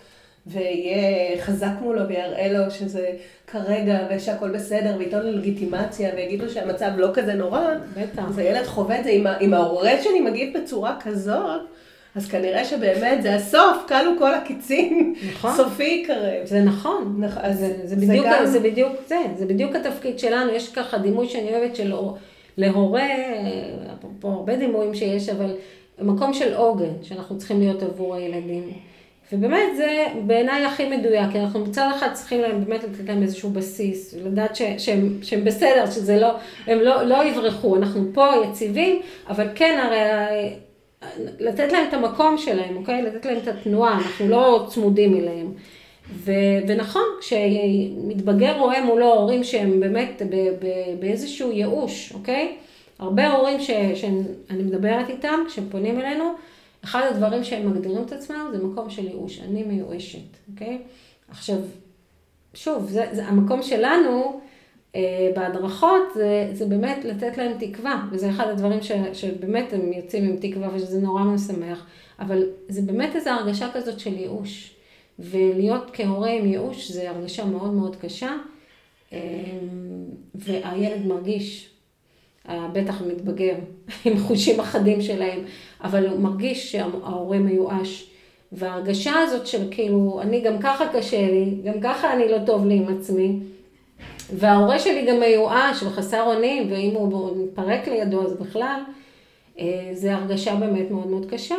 [0.46, 3.10] ויהיה חזק מולו ויראה לו שזה
[3.46, 7.60] כרגע ושהכול בסדר וייתן לו לגיטימציה ויגיד לו שהמצב לא כזה נורא,
[7.96, 8.22] בטח.
[8.28, 11.60] אז הילד חווה את זה, אם ההורה שלי מגיב בצורה כזאת,
[12.14, 15.56] אז כנראה שבאמת זה הסוף, כלו כל הקיצים, נכון.
[15.56, 16.44] סופי יקרב.
[16.44, 17.22] זה נכון.
[17.36, 18.46] אז זה, זה, בדיוק, זה, גם...
[18.46, 21.92] זה בדיוק זה, זה בדיוק התפקיד שלנו, יש ככה דימוי שאני אוהבת של
[22.58, 23.08] להורה,
[24.20, 25.54] פה הרבה דימויים שיש, אבל
[26.00, 28.72] מקום של עוגן, שאנחנו צריכים להיות עבור הילדים.
[29.32, 33.50] ובאמת זה בעיניי הכי מדויק, כי אנחנו מצד אחד צריכים להם באמת לתת להם איזשהו
[33.50, 36.30] בסיס, לדעת ש, שהם, שהם בסדר, שזה לא,
[36.66, 40.54] הם לא, לא יברחו, אנחנו פה יציבים, אבל כן הרי
[41.38, 43.02] לתת להם את המקום שלהם, אוקיי?
[43.02, 45.52] לתת להם את התנועה, אנחנו לא צמודים אליהם.
[46.12, 46.32] ו,
[46.66, 50.66] ונכון, כשמתבגר רואה מולו הורים שהם באמת ב, ב,
[50.98, 52.56] באיזשהו ייאוש, אוקיי?
[53.00, 56.24] הרבה הורים ש, שאני מדברת איתם, כשהם פונים אלינו,
[56.84, 60.78] אחד הדברים שהם מגדירים את עצמם זה מקום של ייאוש, אני מיואשת, אוקיי?
[61.28, 61.56] עכשיו,
[62.54, 64.40] שוב, זה, זה המקום שלנו
[64.96, 70.24] אה, בהדרכות זה, זה באמת לתת להם תקווה, וזה אחד הדברים ש, שבאמת הם יוצאים
[70.24, 71.86] עם תקווה ושזה נורא משמח,
[72.18, 74.76] אבל זה באמת איזו הרגשה כזאת של ייאוש,
[75.18, 78.36] ולהיות כהורה עם ייאוש זה הרגשה מאוד מאוד קשה,
[79.12, 79.18] אה,
[80.34, 81.70] והילד מרגיש
[82.72, 83.54] בטח מתבגר,
[84.04, 85.40] עם חושים אחדים שלהם,
[85.84, 88.06] אבל הוא מרגיש שההורה מיואש.
[88.52, 92.74] וההרגשה הזאת של כאילו, אני גם ככה קשה לי, גם ככה אני לא טוב לי
[92.74, 93.38] עם עצמי,
[94.36, 98.80] וההורה שלי גם מיואש וחסר אונים, ואם הוא מתפרק לידו אז בכלל,
[99.58, 101.56] אה, זה הרגשה באמת מאוד מאוד קשה.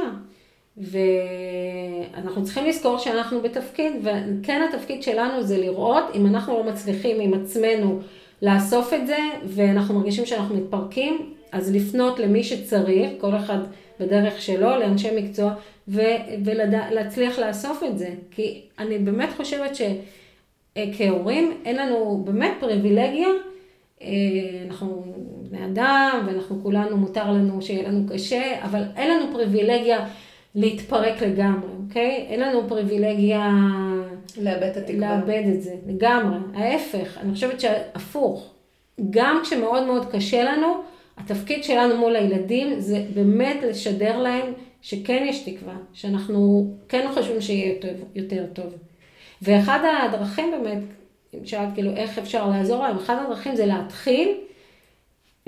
[0.77, 7.33] ואנחנו צריכים לזכור שאנחנו בתפקיד, וכן התפקיד שלנו זה לראות אם אנחנו לא מצליחים עם
[7.33, 7.99] עצמנו
[8.41, 13.57] לאסוף את זה, ואנחנו מרגישים שאנחנו מתפרקים, אז לפנות למי שצריך, כל אחד
[13.99, 15.53] בדרך שלו, לאנשי מקצוע,
[15.87, 18.09] ולהצליח לאסוף את זה.
[18.31, 23.27] כי אני באמת חושבת שכהורים אין לנו באמת פריבילגיה,
[24.01, 24.07] אה,
[24.67, 25.03] אנחנו
[25.49, 30.07] בני אדם, ואנחנו כולנו, מותר לנו שיהיה לנו קשה, אבל אין לנו פריבילגיה
[30.55, 32.25] להתפרק לגמרי, אוקיי?
[32.29, 33.49] אין לנו פריבילגיה...
[34.37, 35.15] לאבד את התקווה.
[35.15, 36.37] לאבד את זה, לגמרי.
[36.53, 38.53] ההפך, אני חושבת שהפוך.
[39.09, 40.67] גם כשמאוד מאוד קשה לנו,
[41.17, 47.73] התפקיד שלנו מול הילדים זה באמת לשדר להם שכן יש תקווה, שאנחנו כן חושבים שיהיה
[47.73, 48.73] יותר, יותר טוב.
[49.41, 50.83] ואחד הדרכים באמת,
[51.33, 54.37] אם שאלת כאילו איך אפשר לעזור להם, אחד הדרכים זה להתחיל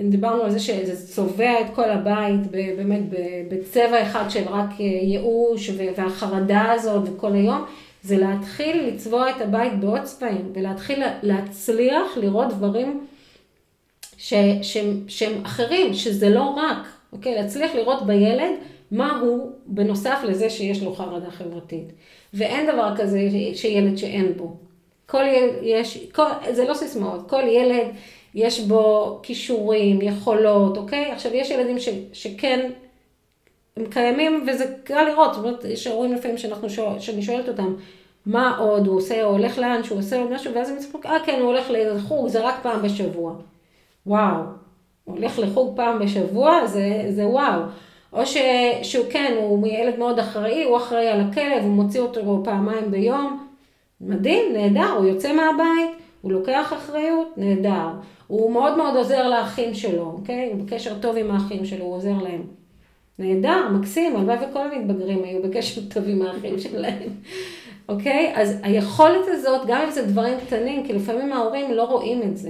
[0.01, 3.01] דיברנו על זה שזה צובע את כל הבית באמת
[3.49, 7.65] בצבע אחד של רק אה, ייאוש והחרדה הזאת וכל היום,
[8.03, 13.07] זה להתחיל לצבוע את הבית בעוד צבעים ולהתחיל להצליח לראות דברים
[14.17, 17.35] ש, שהם, שהם אחרים, שזה לא רק, אוקיי?
[17.35, 18.51] להצליח לראות בילד
[18.91, 21.91] מה הוא בנוסף לזה שיש לו חרדה חברתית.
[22.33, 23.19] ואין דבר כזה
[23.53, 24.55] שילד שאין בו.
[25.05, 27.87] כל ילד, יש, כל, זה לא סיסמאות, כל ילד
[28.35, 31.11] יש בו כישורים, יכולות, אוקיי?
[31.11, 32.69] עכשיו, יש ילדים ש, שכן,
[33.77, 37.75] הם קיימים וזה קל לראות, זאת אומרת, יש הורים לפעמים שאנחנו שואל, שאני שואלת אותם,
[38.25, 41.19] מה עוד הוא עושה, הוא הולך לאן שהוא עושה עוד משהו, ואז הם מסתכלים, אה
[41.25, 43.33] כן, הוא הולך לחוג, זה רק פעם בשבוע.
[44.05, 44.41] וואו,
[45.03, 47.61] הוא הולך לחוג פעם בשבוע, זה, זה וואו.
[48.13, 48.37] או ש,
[48.83, 53.47] שהוא כן, הוא ילד מאוד אחראי, הוא אחראי על הכלב, הוא מוציא אותו פעמיים ביום.
[54.01, 57.87] מדהים, נהדר, הוא יוצא מהבית, הוא לוקח אחריות, נהדר.
[58.27, 60.51] הוא מאוד מאוד עוזר לאחים שלו, אוקיי?
[60.51, 62.43] הוא בקשר טוב עם האחים שלו, הוא עוזר להם.
[63.23, 67.09] נהדר, מקסים, הלוואי וכל המתבגרים היו בקשר טוב עם האחים שלהם,
[67.89, 68.33] אוקיי?
[68.35, 72.49] אז היכולת הזאת, גם אם זה דברים קטנים, כי לפעמים ההורים לא רואים את זה.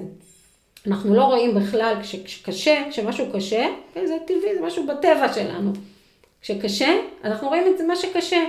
[0.88, 5.71] אנחנו לא רואים בכלל כשקשה, כשמשהו קשה, כן, זה טבעי, זה משהו בטבע שלנו.
[6.41, 6.89] כשקשה,
[7.23, 8.43] אנחנו רואים את זה מה שקשה.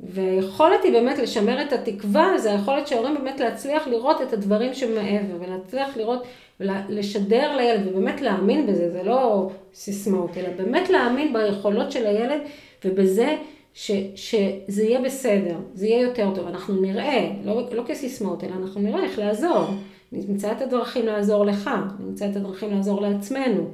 [0.00, 4.74] והיכולת היא באמת לשמר את התקווה, זה היכולת של ההורים באמת להצליח לראות את הדברים
[4.74, 6.22] שמעבר, ולהצליח לראות,
[6.60, 12.40] לשדר לילד, ובאמת להאמין בזה, זה לא סיסמאות, אלא באמת להאמין ביכולות של הילד,
[12.84, 13.36] ובזה
[13.74, 16.46] ש, שזה יהיה בסדר, זה יהיה יותר טוב.
[16.46, 19.64] אנחנו נראה, לא, לא כסיסמאות, אלא אנחנו נראה איך לעזור.
[20.12, 23.70] נמצא את הדרכים לעזור לך, נמצא את הדרכים לעזור לעצמנו.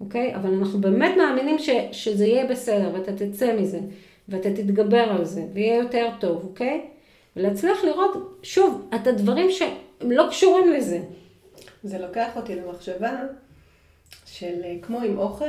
[0.00, 0.34] אוקיי?
[0.34, 3.80] אבל אנחנו באמת מאמינים ש, שזה יהיה בסדר, ואתה תצא מזה,
[4.28, 6.80] ואתה תתגבר על זה, ויהיה יותר טוב, אוקיי?
[7.36, 11.00] ולהצליח לראות, שוב, את הדברים שהם לא קשורים לזה.
[11.84, 13.12] זה לוקח אותי למחשבה
[14.26, 15.44] של אה, כמו עם אוכל,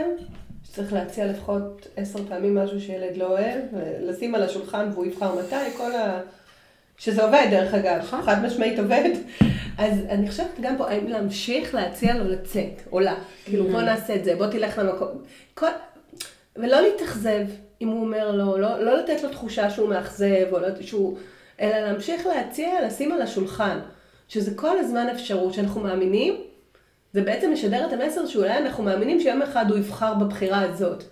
[0.63, 5.77] שצריך להציע לפחות עשר פעמים משהו שילד לא אוהב, ולשים על השולחן והוא יבחר מתי,
[5.77, 6.21] כל ה...
[6.97, 8.21] שזה עובד דרך אגב, נכון.
[8.21, 9.09] חד משמעית עובד.
[9.77, 14.15] אז אני חושבת גם פה, האם להמשיך להציע לו לצאת, או לה, כאילו בוא נעשה
[14.15, 15.67] את זה, בוא תלך למקום, כל...
[16.55, 17.45] ולא להתאכזב
[17.81, 21.17] אם הוא אומר לא, לא, לא לתת לו תחושה שהוא מאכזב, או לא, שהוא...
[21.61, 23.79] אלא להמשיך להציע, לשים על השולחן,
[24.27, 26.33] שזה כל הזמן אפשרות שאנחנו מאמינים,
[27.13, 31.03] זה בעצם משדר את המסר שאולי אנחנו מאמינים שיום אחד הוא יבחר בבחירה הזאת.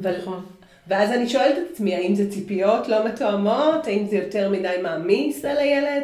[0.00, 0.44] אבל, נכון.
[0.88, 3.86] ואז אני שואלת את עצמי, האם זה ציפיות לא מתואמות?
[3.86, 6.02] האם זה יותר מדי מעמיס על הילד?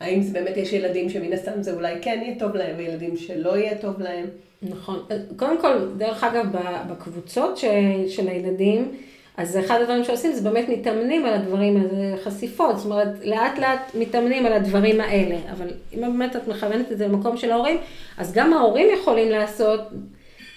[0.00, 3.56] האם זה באמת יש ילדים שמן הסתם זה אולי כן יהיה טוב להם, וילדים שלא
[3.56, 4.26] יהיה טוב להם?
[4.62, 5.04] נכון.
[5.36, 6.46] קודם כל, דרך אגב,
[6.88, 7.64] בקבוצות ש-
[8.08, 8.92] של הילדים,
[9.36, 13.94] אז אחד הדברים שעושים זה באמת מתאמנים על הדברים האלה, חשיפות, זאת אומרת, לאט לאט
[13.94, 17.76] מתאמנים על הדברים האלה, אבל אם באמת את מכוונת את זה למקום של ההורים,
[18.18, 19.80] אז גם ההורים יכולים לעשות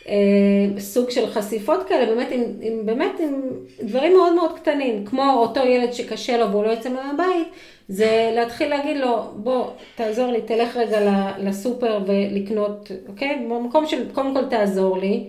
[0.08, 3.42] אה, סוג של חשיפות כאלה, באמת עם, עם, באמת עם
[3.82, 7.48] דברים מאוד מאוד קטנים, כמו אותו ילד שקשה לו והוא לא יוצא מהבית,
[7.90, 13.46] זה להתחיל להגיד לו, בוא, תעזור לי, תלך רגע לסופר ולקנות, אוקיי?
[13.50, 15.24] במקום של, קודם כל תעזור לי,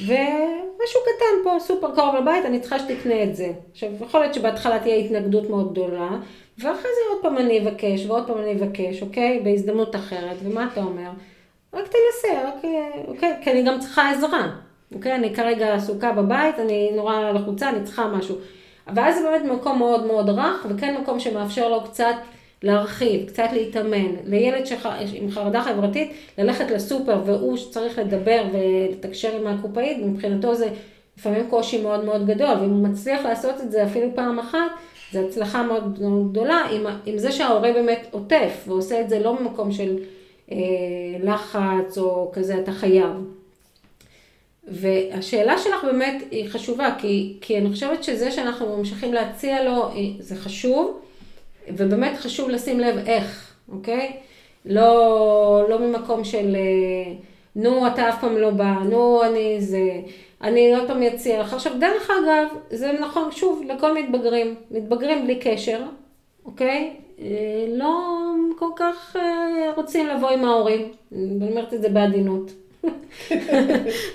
[0.00, 3.52] ומשהו קטן פה, סופר קרוב לבית, אני צריכה שתקנה את זה.
[3.72, 6.08] עכשיו, יכול להיות שבהתחלה תהיה התנגדות מאוד גדולה,
[6.58, 9.40] ואחרי זה עוד פעם אני אבקש, ועוד פעם אני אבקש, אוקיי?
[9.44, 11.10] בהזדמנות אחרת, ומה אתה אומר?
[11.74, 12.64] רק תנסה, רק,
[13.08, 13.36] אוקיי?
[13.42, 14.48] כי אני גם צריכה עזרה,
[14.94, 15.14] אוקיי?
[15.14, 18.36] אני כרגע עסוקה בבית, אני נורא לחוצה, אני צריכה משהו.
[18.94, 22.14] ואז זה באמת מקום מאוד מאוד רך, וכן מקום שמאפשר לו קצת
[22.62, 24.14] להרחיב, קצת להתאמן.
[24.26, 24.86] לילד שח...
[25.14, 30.68] עם חרדה חברתית, ללכת לסופר והוא שצריך לדבר ולתקשר עם הקופאית, מבחינתו זה
[31.18, 34.70] לפעמים קושי מאוד מאוד גדול, ואם הוא מצליח לעשות את זה אפילו פעם אחת,
[35.12, 35.98] זו הצלחה מאוד
[36.30, 39.96] גדולה, עם, עם זה שההורה באמת עוטף, ועושה את זה לא ממקום של
[40.52, 40.56] אה,
[41.22, 43.12] לחץ או כזה, אתה חייב.
[44.68, 50.36] והשאלה שלך באמת היא חשובה, כי, כי אני חושבת שזה שאנחנו ממשיכים להציע לו, זה
[50.36, 51.00] חשוב,
[51.68, 54.16] ובאמת חשוב לשים לב איך, אוקיי?
[54.64, 57.12] לא, לא ממקום של, אה,
[57.56, 59.82] נו, אתה אף פעם לא בא, נו, אני זה,
[60.42, 61.54] אני עוד פעם אציע לך.
[61.54, 65.80] עכשיו, דרך אגב, זה נכון, שוב, לכל מתבגרים, מתבגרים בלי קשר,
[66.44, 66.96] אוקיי?
[67.20, 68.22] אה, לא
[68.58, 72.50] כל כך אה, רוצים לבוא עם ההורים, אני אומרת את זה בעדינות.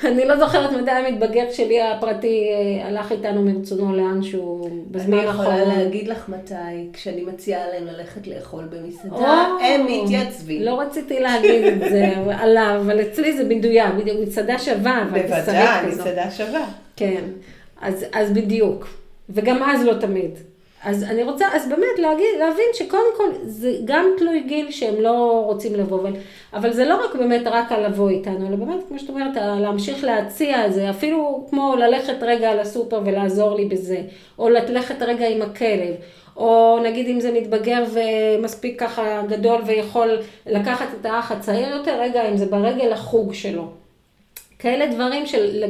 [0.03, 5.27] אני לא זוכרת מתי המתבגר שלי הפרטי אה, הלך איתנו מרצונו לאן שהוא בזמן אני
[5.27, 5.45] האחרון.
[5.45, 6.53] יכולה להגיד לך מתי,
[6.93, 10.61] כשאני מציעה להם ללכת לאכול במסעדה, הם מתייצבים.
[10.61, 15.87] לא רציתי להגיד את זה עליו, אבל אצלי זה מדויק, בדיוק, מצדה שווה, בוודאי.
[15.87, 16.65] מסעדה שווה.
[16.95, 17.21] כן,
[17.81, 18.87] אז, אז בדיוק.
[19.29, 20.31] וגם אז לא תמיד.
[20.87, 25.43] אז אני רוצה, אז באמת להגיד, להבין שקודם כל זה גם תלוי גיל שהם לא
[25.45, 26.11] רוצים לבוא, אבל,
[26.53, 30.03] אבל זה לא רק באמת רק על לבוא איתנו, אלא באמת, כמו שאת אומרת, להמשיך
[30.03, 34.01] להציע, זה אפילו כמו ללכת רגע לסופר ולעזור לי בזה,
[34.39, 35.95] או ללכת רגע עם הכלב,
[36.37, 42.29] או נגיד אם זה מתבגר ומספיק ככה גדול ויכול לקחת את האח הצעיר יותר, רגע,
[42.29, 43.67] אם זה ברגל החוג שלו.
[44.59, 45.63] כאלה דברים של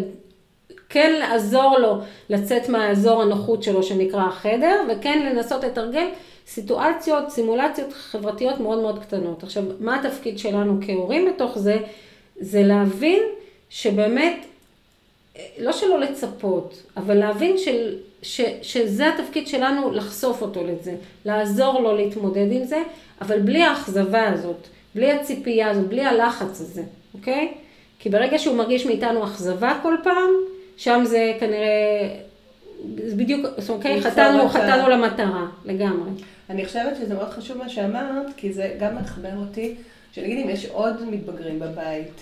[0.90, 1.98] כן לעזור לו
[2.30, 6.08] לצאת מהאזור הנוחות שלו שנקרא החדר, וכן לנסות לתרגל
[6.48, 9.44] סיטואציות, סימולציות חברתיות מאוד מאוד קטנות.
[9.44, 11.78] עכשיו, מה התפקיד שלנו כהורים בתוך זה?
[12.40, 13.24] זה להבין
[13.70, 14.46] שבאמת,
[15.60, 20.96] לא שלא לצפות, אבל להבין של, ש, שזה התפקיד שלנו לחשוף אותו לזה,
[21.26, 22.84] לעזור לו להתמודד עם זה,
[23.22, 27.54] אבל בלי האכזבה הזאת, בלי הציפייה הזאת, בלי הלחץ הזה, אוקיי?
[28.00, 30.30] כי ברגע שהוא מרגיש מאיתנו אכזבה כל פעם,
[30.78, 32.20] שם זה כנראה,
[33.08, 34.50] זה בדיוק, זאת אומרת, נמצא חטאנו.
[34.50, 36.10] חטאנו למטרה, לגמרי.
[36.50, 39.76] אני חושבת שזה מאוד חשוב מה שאמרת, כי זה גם מחבר אותי,
[40.12, 42.22] שנגיד אם יש עוד מתבגרים בבית,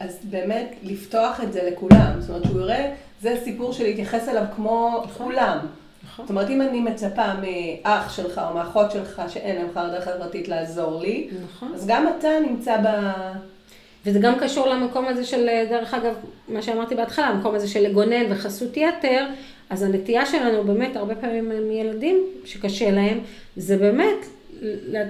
[0.00, 2.12] אז באמת לפתוח את זה לכולם.
[2.18, 5.58] זאת אומרת, שהוא יראה, זה סיפור של להתייחס אליו כמו כולם.
[6.04, 6.24] נכון.
[6.24, 11.00] זאת אומרת, אם אני מצפה מאח שלך או מאחות שלך שאין להם חרדה חברתית לעזור
[11.00, 11.72] לי, נכון.
[11.74, 12.86] אז גם אתה נמצא ב...
[14.06, 16.14] וזה גם קשור למקום הזה של, דרך אגב,
[16.48, 19.24] מה שאמרתי בהתחלה, המקום הזה של לגונן וחסות יתר,
[19.70, 23.18] אז הנטייה שלנו באמת, הרבה פעמים עם ילדים שקשה להם,
[23.56, 24.26] זה באמת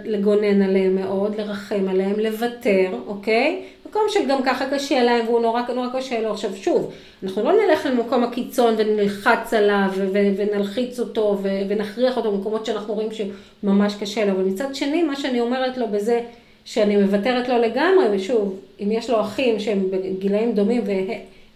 [0.05, 3.62] לגונן עליהם מאוד, לרחם עליהם, לוותר, אוקיי?
[3.88, 6.31] מקום של גם ככה קשה להם והוא נורא נורא קשה לו.
[6.31, 12.94] עכשיו שוב, אנחנו לא נלך למקום הקיצון ונלחץ עליו ונלחיץ אותו ונכריח אותו במקומות שאנחנו
[12.94, 16.20] רואים שממש קשה לו, אבל מצד שני, מה שאני אומרת לו בזה,
[16.64, 20.82] שאני מוותרת לו לגמרי, ושוב, אם יש לו אחים שהם בגילאים דומים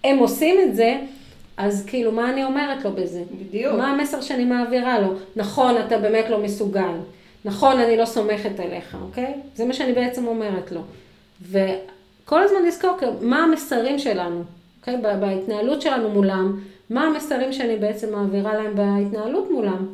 [0.05, 0.99] הם עושים את זה,
[1.57, 3.23] אז כאילו, מה אני אומרת לו בזה?
[3.41, 3.75] בדיוק.
[3.75, 5.09] מה המסר שאני מעבירה לו?
[5.37, 6.95] נכון, אתה באמת לא מסוגל.
[7.45, 9.35] נכון, אני לא סומכת עליך, אוקיי?
[9.55, 10.81] זה מה שאני בעצם אומרת לו.
[11.51, 14.43] וכל הזמן לזכור מה המסרים שלנו,
[14.81, 14.97] אוקיי?
[15.21, 19.87] בהתנהלות שלנו מולם, מה המסרים שאני בעצם מעבירה להם בהתנהלות מולם.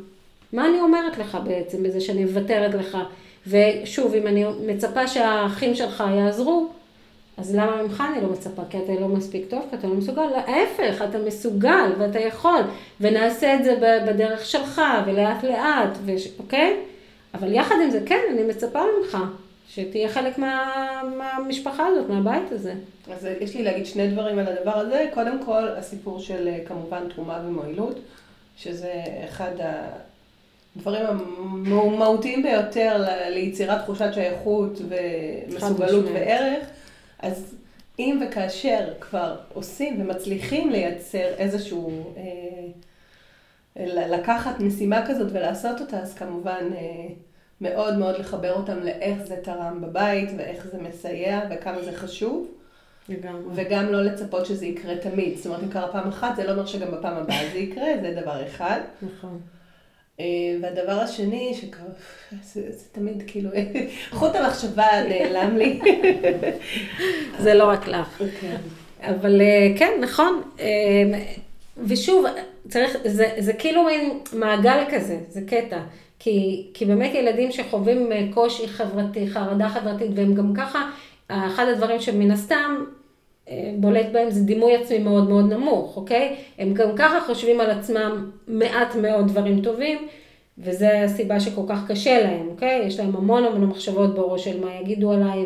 [0.53, 2.97] מה אני אומרת לך בעצם בזה שאני מוותרת לך?
[3.47, 6.69] ושוב, אם אני מצפה שהאחים שלך יעזרו,
[7.39, 8.61] אז למה ממך אני לא מצפה?
[8.69, 10.25] כי אתה לא מספיק טוב, כי אתה לא מסוגל?
[10.25, 12.61] להפך, אתה מסוגל ואתה יכול,
[13.01, 16.27] ונעשה את זה בדרך שלך, ולאט לאט, וש...
[16.39, 16.77] אוקיי?
[17.33, 19.17] אבל יחד עם זה, כן, אני מצפה ממך,
[19.69, 20.73] שתהיה חלק מה...
[21.17, 22.73] מהמשפחה הזאת, מהבית הזה.
[23.11, 25.05] אז יש לי להגיד שני דברים על הדבר הזה.
[25.13, 27.99] קודם כל, הסיפור של כמובן תרומה ומועילות,
[28.57, 28.93] שזה
[29.29, 29.51] אחד
[30.75, 31.05] הדברים
[31.65, 36.65] המהותיים ביותר ליצירת תחושת שייכות ומסוגלות וערך.
[37.19, 37.55] אז
[37.99, 42.67] אם וכאשר כבר עושים ומצליחים לייצר איזשהו, אה,
[44.07, 47.07] לקחת משימה כזאת ולעשות אותה, אז כמובן אה,
[47.61, 52.47] מאוד מאוד לחבר אותם לאיך זה תרם בבית ואיך זה מסייע וכמה זה חשוב.
[53.09, 53.51] לגמרי.
[53.55, 55.37] וגם לא לצפות שזה יקרה תמיד.
[55.37, 58.21] זאת אומרת, אם קרה פעם אחת, זה לא אומר שגם בפעם הבאה זה יקרה, זה
[58.21, 58.79] דבר אחד.
[59.01, 59.41] נכון.
[60.19, 60.25] אה,
[60.61, 61.85] והדבר השני, שכבר,
[62.43, 63.49] זה, זה תמיד כאילו,
[64.17, 65.79] חוט המחשבה נעלם לי.
[67.43, 68.23] זה לא רק לך.
[68.41, 68.57] כן.
[69.01, 70.41] אבל אה, כן, נכון.
[70.59, 71.19] אה,
[71.77, 72.25] ושוב,
[72.69, 75.79] צריך, זה, זה כאילו מין מעגל כזה, זה קטע.
[76.21, 80.89] כי, כי באמת ילדים שחווים קושי חברתי, חרדה חברתית, והם גם ככה,
[81.27, 82.75] אחד הדברים שמן הסתם
[83.77, 86.35] בולט בהם זה דימוי עצמי מאוד מאוד נמוך, אוקיי?
[86.59, 89.97] הם גם ככה חושבים על עצמם מעט מאוד דברים טובים,
[90.57, 92.83] וזו הסיבה שכל כך קשה להם, אוקיי?
[92.85, 95.45] יש להם המון המון מחשבות בראש של מה יגידו עליי,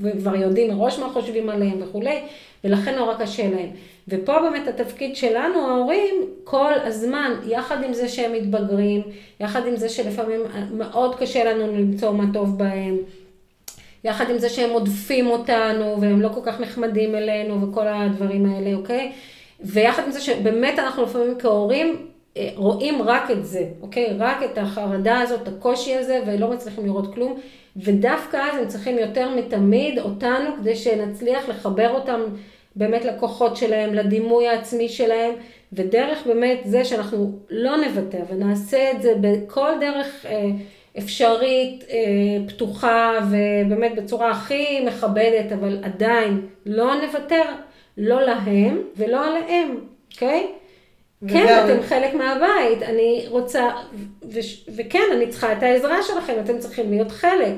[0.00, 2.18] וכבר יודעים מראש מה חושבים עליהם וכולי,
[2.64, 3.68] ולכן נורא קשה להם.
[4.08, 9.02] ופה באמת התפקיד שלנו, ההורים, כל הזמן, יחד עם זה שהם מתבגרים,
[9.40, 10.40] יחד עם זה שלפעמים
[10.72, 12.96] מאוד קשה לנו למצוא מה טוב בהם,
[14.04, 18.74] יחד עם זה שהם עודפים אותנו, והם לא כל כך נחמדים אלינו, וכל הדברים האלה,
[18.74, 19.12] אוקיי?
[19.60, 24.16] ויחד עם זה שבאמת אנחנו לפעמים כהורים אה, רואים רק את זה, אוקיי?
[24.18, 27.40] רק את החרדה הזאת, הקושי הזה, ולא מצליחים לראות כלום.
[27.76, 32.20] ודווקא אז הם צריכים יותר מתמיד אותנו, כדי שנצליח לחבר אותם
[32.76, 35.34] באמת לכוחות שלהם, לדימוי העצמי שלהם,
[35.72, 40.26] ודרך באמת זה שאנחנו לא נוותר ונעשה את זה בכל דרך...
[40.26, 40.50] אה,
[41.04, 41.96] אפשרית, אה,
[42.48, 47.42] פתוחה ובאמת בצורה הכי מכבדת, אבל עדיין לא נוותר,
[47.98, 49.80] לא להם ולא עליהם,
[50.12, 50.46] אוקיי?
[50.46, 50.60] Okay?
[51.28, 53.68] כן, אתם חלק מהבית, אני רוצה,
[54.76, 57.54] וכן, אני צריכה את העזרה שלכם, אתם צריכים להיות חלק.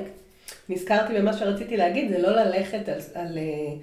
[0.69, 2.99] נזכרתי במה שרציתי להגיד, זה לא ללכת על...
[3.13, 3.73] על אה,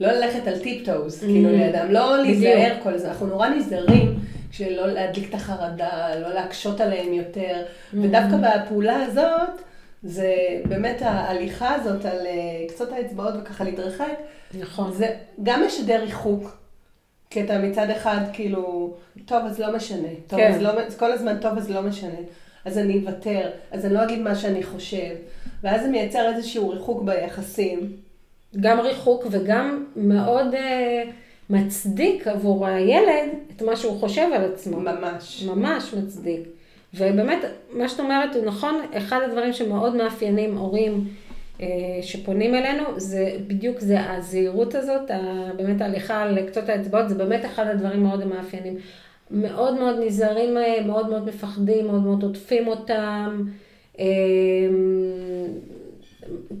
[0.00, 1.52] לא ללכת על tiptoes, כאילו mm-hmm.
[1.52, 4.18] לידם, לא להיזהר כל זה, אנחנו נורא נזהרים
[4.50, 7.96] שלא להדליק את החרדה, לא להקשות עליהם יותר, mm-hmm.
[8.02, 9.62] ודווקא בפעולה הזאת,
[10.02, 10.34] זה
[10.68, 14.14] באמת ההליכה הזאת על אה, קצות האצבעות וככה להתרחק,
[14.60, 14.92] נכון.
[14.92, 16.56] זה גם משדר ריחוק,
[17.30, 20.52] כי אתה מצד אחד כאילו, טוב אז לא משנה, טוב כן.
[20.52, 22.18] אז לא, כל הזמן טוב אז לא משנה,
[22.64, 25.14] אז אני אוותר, אז אני לא אגיד מה שאני חושב,
[25.62, 27.96] ואז זה מייצר איזשהו ריחוק ביחסים.
[28.60, 30.58] גם ריחוק וגם מאוד uh,
[31.50, 34.80] מצדיק עבור הילד את מה שהוא חושב על עצמו.
[34.80, 35.44] ממש.
[35.46, 36.40] ממש מצדיק.
[36.94, 37.38] ובאמת,
[37.72, 41.04] מה שאת אומרת הוא נכון, אחד הדברים שמאוד מאפיינים הורים
[41.58, 41.62] uh,
[42.02, 45.10] שפונים אלינו, זה בדיוק זה הזהירות הזאת,
[45.56, 48.76] באמת ההליכה על קצות האצבעות, זה באמת אחד הדברים מאוד המאפיינים.
[49.30, 53.42] מאוד מאוד נזהרים מהם, מאוד מאוד מפחדים, מאוד מאוד עוטפים אותם.
[53.96, 54.00] Uh,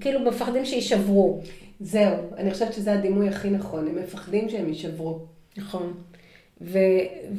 [0.00, 1.40] כאילו מפחדים שיישברו.
[1.80, 5.18] זהו, אני חושבת שזה הדימוי הכי נכון, הם מפחדים שהם יישברו.
[5.56, 5.94] נכון.
[6.60, 6.78] ו,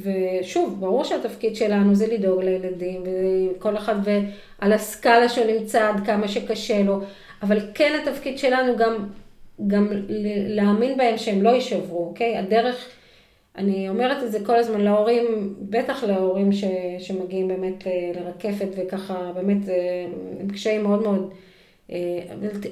[0.04, 6.28] ושוב, ברור שהתפקיד שלנו זה לדאוג לילדים, וכל אחד ועל הסקאלה שהוא נמצא עד כמה
[6.28, 7.00] שקשה לו,
[7.42, 9.08] אבל כן התפקיד שלנו גם,
[9.68, 9.88] גם
[10.48, 12.38] להאמין בהם שהם לא יישברו, אוקיי?
[12.38, 12.90] הדרך,
[13.58, 16.64] אני אומרת את זה כל הזמן להורים, בטח להורים ש,
[17.00, 17.84] שמגיעים באמת
[18.16, 19.58] לרקפת וככה, באמת
[20.40, 21.51] עם קשיים מאוד מאוד אה,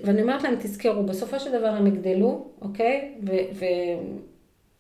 [0.04, 3.12] ואני אומרת להם, תזכרו, בסופו של דבר הם יגדלו, אוקיי?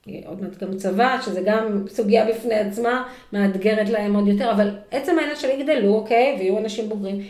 [0.04, 5.20] ועוד מעט גם צבא, שזה גם סוגיה בפני עצמה, מאתגרת להם עוד יותר, אבל עצם
[5.20, 6.36] העניין של יגדלו, אוקיי?
[6.40, 7.22] ויהיו אנשים בוגרים.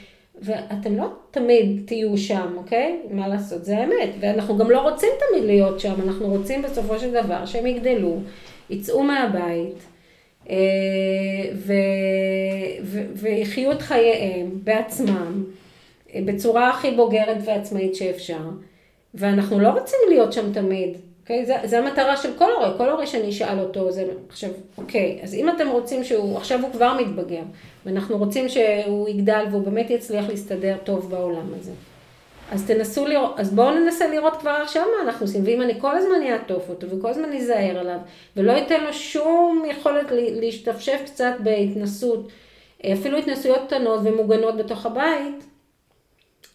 [0.41, 2.99] ואתם לא תמיד תהיו שם, אוקיי?
[3.11, 4.09] מה לעשות, זה האמת.
[4.19, 8.17] ואנחנו גם לא רוצים תמיד להיות שם, אנחנו רוצים בסופו של דבר שהם יגדלו,
[8.69, 9.75] יצאו מהבית,
[10.49, 10.55] אה,
[11.55, 11.73] ו...
[12.83, 13.01] ו...
[13.15, 15.43] ויחיו את חייהם בעצמם.
[16.25, 18.39] בצורה הכי בוגרת ועצמאית שאפשר,
[19.13, 21.45] ואנחנו לא רוצים להיות שם תמיד, אוקיי?
[21.45, 25.33] זה, זה המטרה של כל הורה, כל הורה שאני אשאל אותו, זה עכשיו, אוקיי, אז
[25.33, 27.43] אם אתם רוצים שהוא, עכשיו הוא כבר מתבגר,
[27.85, 31.71] ואנחנו רוצים שהוא יגדל והוא באמת יצליח להסתדר טוב בעולם הזה.
[32.51, 35.97] אז תנסו לראות, אז בואו ננסה לראות כבר עכשיו מה אנחנו עושים, ואם אני כל
[35.97, 37.97] הזמן אעטוף אותו וכל הזמן אזהר עליו,
[38.37, 42.29] ולא אתן לו שום יכולת להשתפשף קצת בהתנסות,
[42.93, 45.43] אפילו התנסויות קטנות ומוגנות בתוך הבית,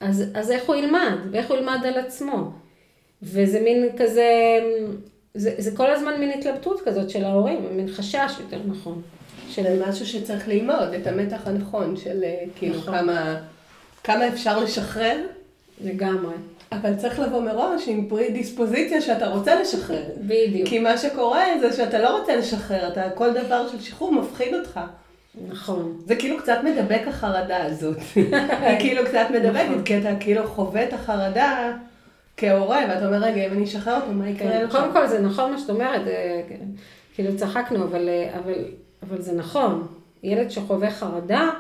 [0.00, 2.50] אז, אז איך הוא ילמד, ואיך הוא ילמד על עצמו.
[3.22, 4.28] וזה מין כזה,
[5.34, 9.02] זה, זה כל הזמן מין התלבטות כזאת של ההורים, מין חשש יותר נכון.
[9.48, 12.98] של משהו שצריך ללמוד, את המתח הנכון של אה, כאילו נכון.
[12.98, 13.40] כמה,
[14.04, 15.16] כמה אפשר לשחרר.
[15.80, 16.34] לגמרי.
[16.72, 20.04] אבל צריך לבוא מראש עם פרי דיספוזיציה שאתה רוצה לשחרר.
[20.16, 20.68] בדיוק.
[20.68, 24.80] כי מה שקורה זה שאתה לא רוצה לשחרר, אתה, כל דבר של שחרור מפחיד אותך.
[25.48, 25.96] נכון.
[26.06, 27.98] זה כאילו קצת מדבק החרדה הזאת.
[28.16, 29.84] היא כאילו קצת מדבקת, נכון.
[29.84, 31.72] כי אתה כאילו חווה את החרדה
[32.36, 34.72] כהורה, ואתה אומר, רגע, אם אני אשחרר אותו, מה יקרה כן, לך?
[34.72, 36.42] קודם כל זה נכון מה שאת אומרת, אה,
[37.14, 38.54] כאילו צחקנו, אבל, אה, אבל,
[39.02, 39.86] אבל זה נכון.
[40.22, 41.50] ילד שחווה חרדה,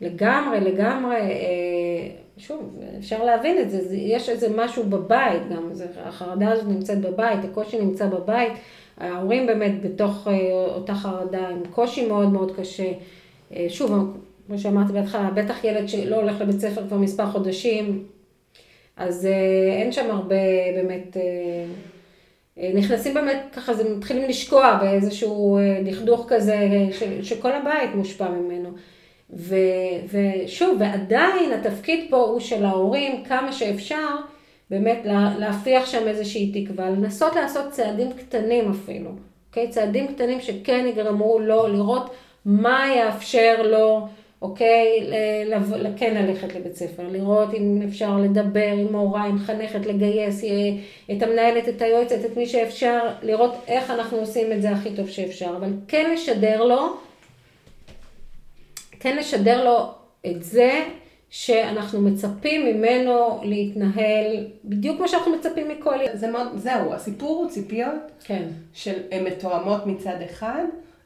[0.00, 2.08] לגמרי, לגמרי, אה,
[2.38, 5.70] שוב, אפשר להבין את זה, יש איזה משהו בבית גם,
[6.04, 8.52] החרדה הזאת נמצאת בבית, הקושי נמצא בבית,
[8.98, 10.28] ההורים באמת בתוך
[10.74, 12.92] אותה חרדה, עם קושי מאוד מאוד קשה.
[13.68, 18.04] שוב, כמו שאמרתי בהתחלה, בטח ילד שלא הולך לבית ספר כבר מספר חודשים,
[18.96, 20.36] אז אה, אין שם הרבה
[20.74, 21.22] באמת, אה,
[22.58, 26.56] אה, נכנסים באמת ככה, זה מתחילים לשקוע באיזשהו דכדוך כזה,
[27.22, 28.68] שכל הבית מושפע ממנו.
[29.30, 29.56] ו,
[30.08, 34.08] ושוב, ועדיין התפקיד פה הוא של ההורים, כמה שאפשר,
[34.70, 34.98] באמת
[35.38, 39.10] להפיח שם איזושהי תקווה, לנסות לעשות צעדים קטנים אפילו,
[39.48, 39.68] אוקיי?
[39.68, 42.10] צעדים קטנים שכן יגרמו לו לראות
[42.44, 44.06] מה יאפשר לו.
[44.42, 45.10] אוקיי?
[45.96, 50.48] כן ללכת לבית ספר, לראות אם אפשר לדבר עם מורה, עם חנכת, לגייס אה,
[51.16, 55.08] את המנהלת, את היועצת, את מי שאפשר, לראות איך אנחנו עושים את זה הכי טוב
[55.08, 56.96] שאפשר, אבל כן לשדר לו,
[59.00, 59.90] כן לשדר לו
[60.26, 60.84] את זה
[61.30, 65.96] שאנחנו מצפים ממנו להתנהל בדיוק כמו שאנחנו מצפים מכל.
[66.14, 68.48] זה מאוד, זהו, הסיפור הוא ציפיות, כן.
[68.74, 70.64] של הן מתואמות מצד אחד,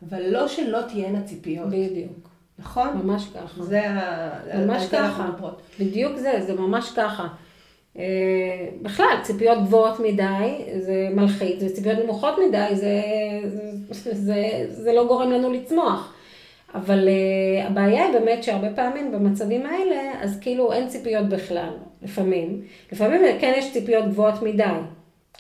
[0.08, 1.68] אבל לא שלא תהיינה ציפיות.
[1.68, 2.28] בדיוק.
[2.58, 2.88] נכון?
[3.04, 3.62] ממש ככה.
[3.62, 4.66] זה ה...
[4.66, 5.30] ממש ככה.
[5.80, 7.26] בדיוק זה, זה ממש ככה.
[7.98, 8.04] אה,
[8.82, 13.02] בכלל, ציפיות גבוהות מדי, זה מלחיץ, וציפיות נמוכות מדי, זה,
[13.90, 16.12] זה, זה, זה לא גורם לנו לצמוח.
[16.74, 21.70] אבל uh, הבעיה היא באמת שהרבה פעמים במצבים האלה, אז כאילו אין ציפיות בכלל,
[22.02, 22.62] לפעמים.
[22.92, 24.64] לפעמים כן יש ציפיות גבוהות מדי,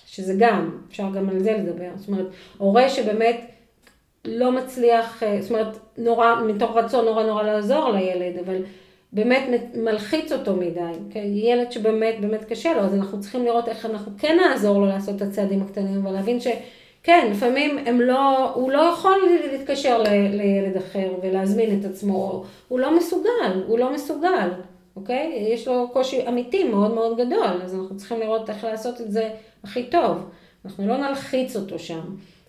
[0.06, 1.88] שזה גם, אפשר גם על זה לדבר.
[1.96, 2.26] זאת אומרת,
[2.58, 3.40] הורה שבאמת
[4.26, 8.56] לא מצליח, אה, זאת אומרת, נורא, מתוך רצון נורא נורא לעזור לילד, אבל
[9.12, 10.80] באמת מלחיץ אותו מדי.
[11.10, 11.24] כן?
[11.24, 15.16] ילד שבאמת באמת קשה לו, אז אנחנו צריכים לראות איך אנחנו כן נעזור לו לעשות
[15.16, 19.18] את הצעדים הקטנים, ולהבין שכן, לפעמים הם לא, הוא לא יכול
[19.52, 24.48] להתקשר ל, לילד אחר ולהזמין את עצמו, הוא לא מסוגל, הוא לא מסוגל,
[24.96, 25.48] אוקיי?
[25.52, 29.30] יש לו קושי אמיתי מאוד מאוד גדול, אז אנחנו צריכים לראות איך לעשות את זה
[29.64, 30.16] הכי טוב.
[30.64, 32.00] אנחנו לא נלחיץ אותו שם,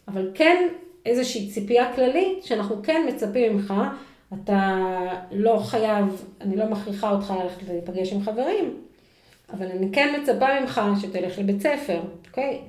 [0.07, 0.67] אבל כן
[1.07, 3.73] איזושהי ציפייה כללית, שאנחנו כן מצפים ממך,
[4.33, 4.77] אתה
[5.31, 8.73] לא חייב, אני לא מכריחה אותך ללכת להיפגש עם חברים,
[9.53, 12.59] אבל אני כן מצפה ממך שתלך לבית ספר, אוקיי?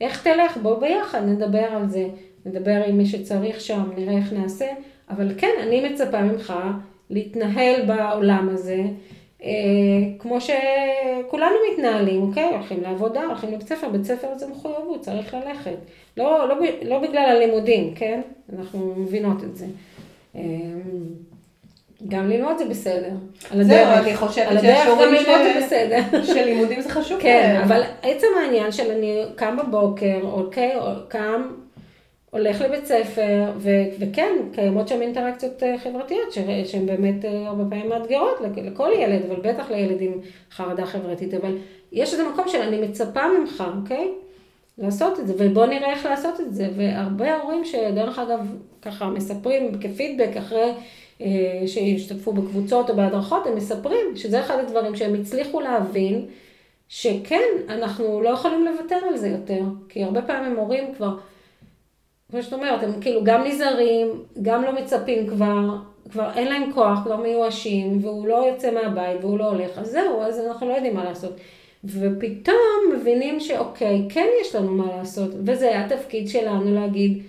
[0.00, 0.56] איך תלך?
[0.56, 2.08] בוא ביחד, נדבר על זה,
[2.46, 4.66] נדבר עם מי שצריך שם, נראה איך נעשה,
[5.10, 6.54] אבל כן, אני מצפה ממך
[7.10, 8.82] להתנהל בעולם הזה,
[10.18, 12.44] כמו שכולנו מתנהלים, אוקיי?
[12.44, 15.76] הולכים לעבודה, הולכים לבית ספר, בית ספר זה מחויבות, צריך ללכת.
[16.16, 18.20] לא, לא, לא בגלל הלימודים, כן?
[18.58, 19.66] אנחנו מבינות את זה.
[20.36, 20.42] אה,
[22.08, 23.10] גם ללמוד זה בסדר.
[23.60, 26.24] זהו, אני חושבת שהשיעורים זה בסדר.
[26.34, 27.20] שלימודים זה חשוב.
[27.20, 30.72] כן, אבל עצם העניין של אני קם בבוקר, אוקיי,
[31.08, 31.42] קם,
[32.32, 36.32] הולך לבית ספר, ו- וכן, קיימות שם אינטראקציות אה, חברתיות
[36.64, 40.12] שהן באמת אה, הרבה פעמים מאתגרות לכל ילד, אבל בטח לילד עם
[40.50, 41.58] חרדה חברתית, אבל
[41.92, 44.12] יש איזה מקום של אני מצפה ממך, אוקיי?
[44.78, 46.68] לעשות את זה, ובואו נראה איך לעשות את זה.
[46.76, 50.72] והרבה הורים שדרך אגב ככה מספרים כפידבק אחרי
[51.20, 56.26] אה, שהשתתפו בקבוצות או בהדרכות, הם מספרים שזה אחד הדברים שהם הצליחו להבין,
[56.88, 59.62] שכן, אנחנו לא יכולים לוותר על זה יותר.
[59.88, 61.16] כי הרבה פעמים הורים כבר...
[62.32, 65.76] כמו שאת אומרת, הם כאילו גם נזהרים, גם לא מצפים כבר,
[66.10, 70.22] כבר אין להם כוח, כבר מיואשים, והוא לא יוצא מהבית והוא לא הולך, אז זהו,
[70.22, 71.32] אז אנחנו לא יודעים מה לעשות.
[71.84, 77.22] ופתאום מבינים שאוקיי, כן יש לנו מה לעשות, וזה היה התפקיד שלנו להגיד,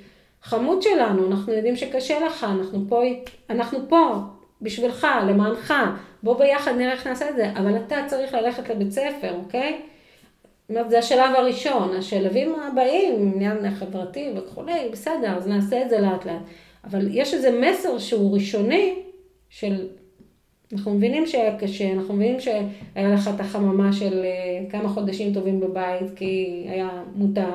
[0.43, 3.01] חמוד שלנו, אנחנו יודעים שקשה לך, אנחנו פה,
[3.49, 4.15] אנחנו פה
[4.61, 5.73] בשבילך, למענך,
[6.23, 9.81] בוא ביחד נראה איך נעשה את זה, אבל אתה צריך ללכת לבית ספר, אוקיי?
[10.69, 16.25] אומרת, זה השלב הראשון, השלבים הבאים, עניין חברתי וכולי, בסדר, אז נעשה את זה לאט
[16.25, 16.41] לאט.
[16.83, 18.95] אבל יש איזה מסר שהוא ראשוני
[19.49, 19.87] של,
[20.73, 25.59] אנחנו מבינים שהיה קשה, אנחנו מבינים שהיה לך את החממה של אה, כמה חודשים טובים
[25.59, 27.53] בבית, כי היה מותר.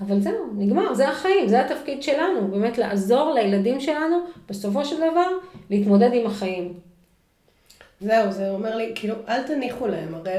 [0.00, 4.16] אבל זהו, נגמר, זה החיים, זה התפקיד שלנו, באמת לעזור לילדים שלנו,
[4.48, 5.28] בסופו של דבר,
[5.70, 6.87] להתמודד עם החיים.
[8.00, 10.38] זהו, זה אומר לי, כאילו, אל תניחו להם, הרי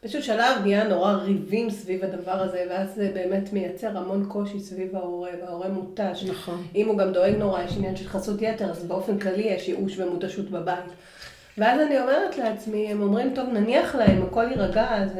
[0.00, 4.96] פשוט שלב נהיה נורא ריבים סביב הדבר הזה, ואז זה באמת מייצר המון קושי סביב
[4.96, 6.24] ההורה, וההורה מותש.
[6.24, 6.66] נכון.
[6.74, 9.98] אם הוא גם דואג נורא, יש עניין של חסות יתר, אז באופן כללי יש ייאוש
[9.98, 10.90] ומותשות בבית.
[11.58, 15.10] ואז אני אומרת לעצמי, הם אומרים, טוב, נניח להם, הכל יירגע, אז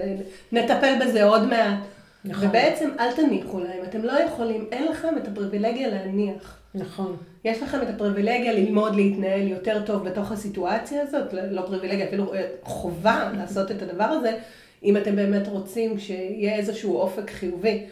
[0.53, 1.79] נטפל בזה עוד מעט.
[2.25, 2.49] נכון.
[2.49, 6.59] ובעצם אל תניחו להם, אתם לא יכולים, אין לכם את הפריבילגיה להניח.
[6.75, 7.17] נכון.
[7.45, 12.47] יש לכם את הפריבילגיה ללמוד להתנהל יותר טוב בתוך הסיטואציה הזאת, לא פריבילגיה, אפילו אה,
[12.63, 14.39] חובה לעשות את הדבר הזה,
[14.85, 17.87] אם אתם באמת רוצים שיהיה איזשהו אופק חיובי.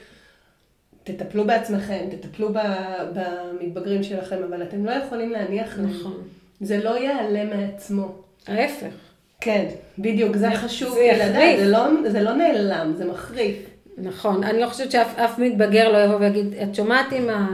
[1.04, 2.48] תטפלו בעצמכם, תטפלו
[3.14, 6.22] במתבגרים שלכם, אבל אתם לא יכולים להניח נכון.
[6.60, 8.08] זה לא ייעלם מעצמו.
[8.46, 8.94] ההפך.
[9.40, 9.68] כן,
[9.98, 13.56] בדיוק, זה חשוב לדעת, זה, לא, זה לא נעלם, זה מחריף.
[13.98, 17.48] נכון, אני לא חושבת שאף מתבגר לא יבוא ויגיד, את שומעת עם ה...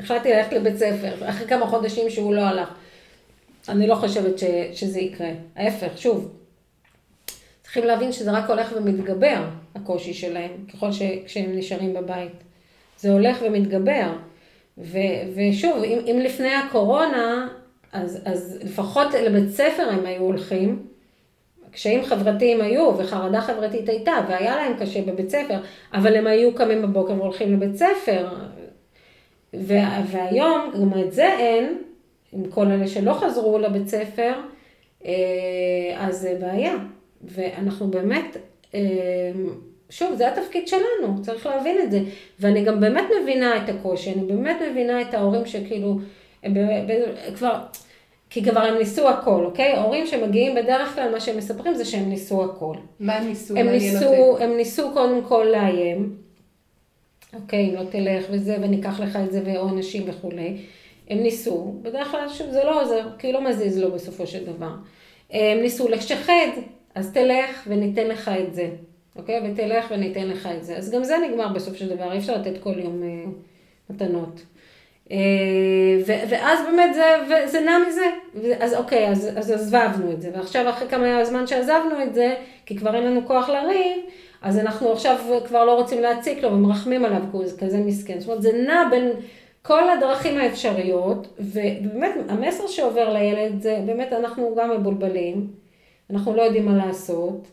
[0.00, 2.68] החלטתי ללכת לבית ספר, אחרי כמה חודשים שהוא לא הלך.
[3.68, 5.30] אני לא חושבת ש, שזה יקרה.
[5.56, 6.32] ההפך, שוב,
[7.62, 9.44] צריכים להבין שזה רק הולך ומתגבר,
[9.74, 10.92] הקושי שלהם, ככל
[11.26, 12.32] שהם נשארים בבית.
[12.98, 14.12] זה הולך ומתגבר.
[14.78, 14.98] ו,
[15.36, 17.48] ושוב, אם, אם לפני הקורונה,
[17.92, 20.86] אז, אז לפחות לבית ספר הם היו הולכים,
[21.70, 25.58] קשיים חברתיים היו, וחרדה חברתית הייתה, והיה להם קשה בבית ספר,
[25.94, 28.28] אבל הם היו קמים בבוקר והולכים לבית ספר.
[29.56, 31.78] והיום, גם את זה אין,
[32.32, 34.32] עם כל אלה שלא חזרו לבית ספר,
[35.06, 35.12] אה,
[35.96, 36.74] אז זה בעיה.
[37.24, 38.36] ואנחנו באמת,
[38.74, 38.80] אה,
[39.90, 42.00] שוב, זה התפקיד שלנו, צריך להבין את זה.
[42.40, 45.98] ואני גם באמת מבינה את הקושי, אני באמת מבינה את ההורים שכאילו,
[46.42, 46.54] הם
[47.34, 47.58] כבר...
[48.30, 49.76] כי כבר הם ניסו הכל, אוקיי?
[49.76, 52.74] הורים שמגיעים בדרך כלל, מה שהם מספרים זה שהם ניסו הכל.
[53.00, 53.56] מה ניסו?
[53.56, 56.16] הם ניסו, הם ניסו קודם כל לאיים,
[57.42, 60.56] אוקיי, אם לא תלך וזה, וניקח לך את זה ועונשים וכולי.
[61.10, 64.70] הם ניסו, בדרך כלל שוב זה לא עוזר, כי לא מזיז לו בסופו של דבר.
[65.30, 66.48] הם ניסו לשחד,
[66.94, 68.68] אז תלך וניתן לך את זה,
[69.16, 69.40] אוקיי?
[69.44, 70.76] ותלך וניתן לך את זה.
[70.76, 73.30] אז גם זה נגמר בסופו של דבר, אי אפשר לתת כל יום אה,
[73.90, 74.42] מתנות.
[75.10, 75.16] אה,
[76.06, 78.06] ואז באמת זה, זה נע מזה,
[78.60, 82.34] אז אוקיי, אז, אז עזבנו את זה, ועכשיו אחרי כמה זמן שעזבנו את זה,
[82.66, 83.96] כי כבר אין לנו כוח לריב,
[84.42, 85.16] אז אנחנו עכשיו
[85.46, 88.20] כבר לא רוצים להציק לו ומרחמים עליו, כי הוא כזה מסכן.
[88.20, 89.10] זאת אומרת, זה נע בין
[89.62, 95.46] כל הדרכים האפשריות, ובאמת המסר שעובר לילד זה באמת אנחנו גם מבולבלים,
[96.10, 97.46] אנחנו לא יודעים מה לעשות.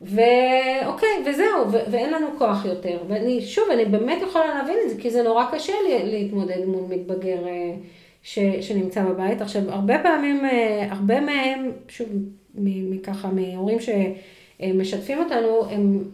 [0.00, 2.98] ואוקיי, וזהו, ו- ואין לנו כוח יותר.
[3.08, 6.84] ואני, שוב, אני באמת יכולה להבין את זה, כי זה נורא קשה לי להתמודד מול
[6.88, 7.74] מתבגר אה,
[8.22, 9.40] ש- שנמצא בבית.
[9.40, 12.08] עכשיו, הרבה פעמים, אה, הרבה מהם, שוב,
[12.54, 16.04] מככה, מהורים שמשתפים אותנו, הם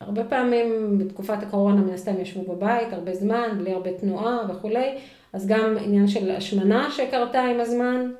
[0.00, 4.94] הרבה פעמים בתקופת הקורונה מן הסתם ישבו בבית הרבה זמן, בלי הרבה תנועה וכולי,
[5.32, 8.10] אז גם עניין של השמנה שקרתה עם הזמן,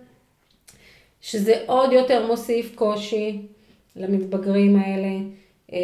[1.21, 3.41] שזה עוד יותר מוסיף קושי.
[3.97, 5.09] למתבגרים האלה.
[5.73, 5.79] אה,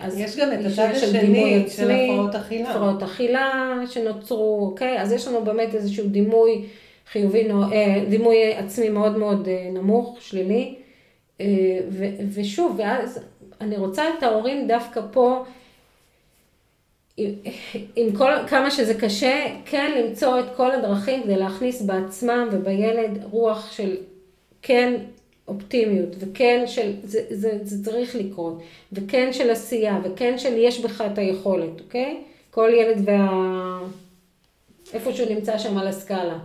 [0.00, 2.70] אז יש גם את הצד השני של הפרעות אכילה.
[2.70, 5.00] הפרעות אכילה שנוצרו, אוקיי?
[5.00, 6.64] אז יש לנו באמת איזשהו דימוי
[7.12, 10.74] חיובי, אה, דימוי עצמי מאוד מאוד אה, נמוך, שלילי.
[12.34, 13.20] ושוב, ואז
[13.60, 15.44] אני רוצה את ההורים דווקא פה,
[17.96, 23.72] עם כל, כמה שזה קשה, כן למצוא את כל הדרכים כדי להכניס בעצמם ובילד רוח
[23.72, 23.96] של
[24.62, 24.94] כן
[25.48, 31.00] אופטימיות, וכן של, זה, זה, זה צריך לקרות, וכן של עשייה, וכן של יש בך
[31.12, 32.22] את היכולת, אוקיי?
[32.50, 33.80] כל ילד וה...
[34.94, 36.38] איפה שהוא נמצא שם על הסקאלה.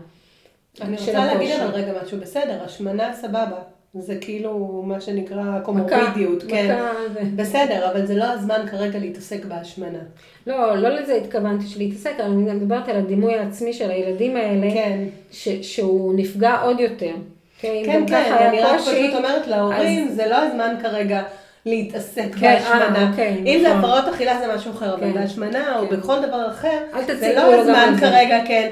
[0.81, 3.74] אני רוצה להגיד על רגע משהו, בסדר, השמנה סבבה.
[3.99, 6.65] זה כאילו מה שנקרא קומורבידיות, כן.
[6.65, 7.19] מכה ו...
[7.35, 9.99] בסדר, אבל זה לא הזמן כרגע להתעסק בהשמנה.
[10.47, 14.99] לא, לא לזה התכוונתי שלהתעסק, אבל אני מדברת על הדימוי העצמי של הילדים האלה, כן.
[15.31, 17.13] ש, שהוא נפגע עוד יותר.
[17.59, 21.23] כן, כן, כן אני רק פשוט אומרת להורים, זה לא הזמן כרגע
[21.65, 22.95] להתעסק כן, בהשמנה.
[22.95, 23.79] אה, אוקיי, אם זה נכון.
[23.79, 25.13] הפרעות אכילה זה משהו אחר, אבל כן.
[25.13, 26.77] בהשמנה או בכל דבר אחר,
[27.07, 28.71] זה לא הזמן כרגע, כן.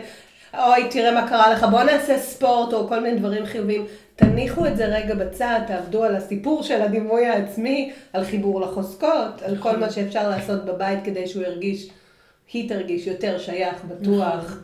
[0.60, 3.86] אוי, תראה מה קרה לך, בוא נעשה ספורט או כל מיני דברים חיוביים.
[4.16, 9.58] תניחו את זה רגע בצד, תעבדו על הסיפור של הדימוי העצמי, על חיבור לחוזקות, על
[9.58, 9.78] כל.
[9.78, 11.90] מה שאפשר לעשות בבית כדי שהוא ירגיש,
[12.54, 14.44] היא תרגיש יותר שייך, בטוח.
[14.46, 14.58] נכון.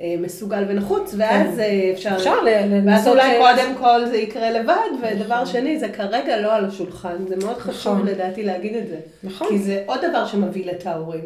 [0.00, 1.60] אה, מסוגל ונחוץ, ואז כן.
[1.60, 2.10] אה, אפשר...
[2.16, 3.12] אפשר ל- ואז לנסות...
[3.12, 5.46] אולי קודם כל זה יקרה לבד, ודבר נכון.
[5.46, 7.16] שני, זה כרגע לא על השולחן.
[7.28, 8.06] זה מאוד חשוב נכון.
[8.06, 8.96] לדעתי להגיד את זה.
[9.24, 9.48] נכון.
[9.48, 11.24] כי זה עוד דבר שמבהיל את ההורים.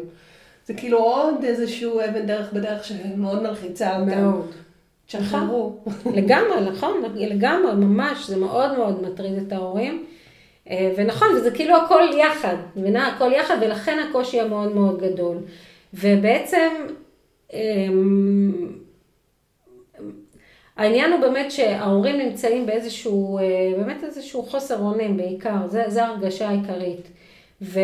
[0.65, 4.21] זה כאילו עוד איזשהו אבן דרך בדרך שמאוד מלחיצה אותם.
[4.21, 4.51] מאוד.
[5.07, 5.77] תשחררו.
[6.15, 10.05] לגמרי, נכון, לגמרי, ממש, זה מאוד מאוד מטריד את ההורים.
[10.69, 13.07] אה, ונכון, וזה כאילו הכל יחד, מבינה?
[13.07, 15.37] הכל יחד, ולכן הקושי המאוד מאוד גדול.
[15.93, 16.69] ובעצם,
[17.53, 18.71] אמ,
[20.77, 23.43] העניין הוא באמת שההורים נמצאים באיזשהו, אה,
[23.77, 27.07] באמת איזשהו חוסר אונים בעיקר, זה ההרגשה העיקרית.
[27.61, 27.79] ו,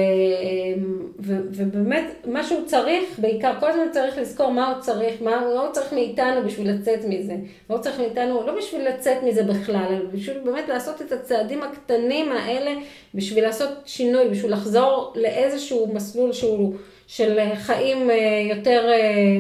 [1.20, 5.72] ו, ובאמת, מה שהוא צריך, בעיקר, כל הזמן צריך לזכור מה הוא צריך, מה, הוא
[5.72, 7.34] צריך מאיתנו בשביל לצאת מזה.
[7.70, 11.64] מה הוא צריך מאיתנו, לא בשביל לצאת מזה בכלל, אלא בשביל באמת לעשות את הצעדים
[11.64, 12.72] הקטנים האלה,
[13.14, 16.74] בשביל לעשות שינוי, בשביל לחזור לאיזשהו מסלול שהוא
[17.08, 18.16] של חיים אה,
[18.50, 19.38] יותר אה,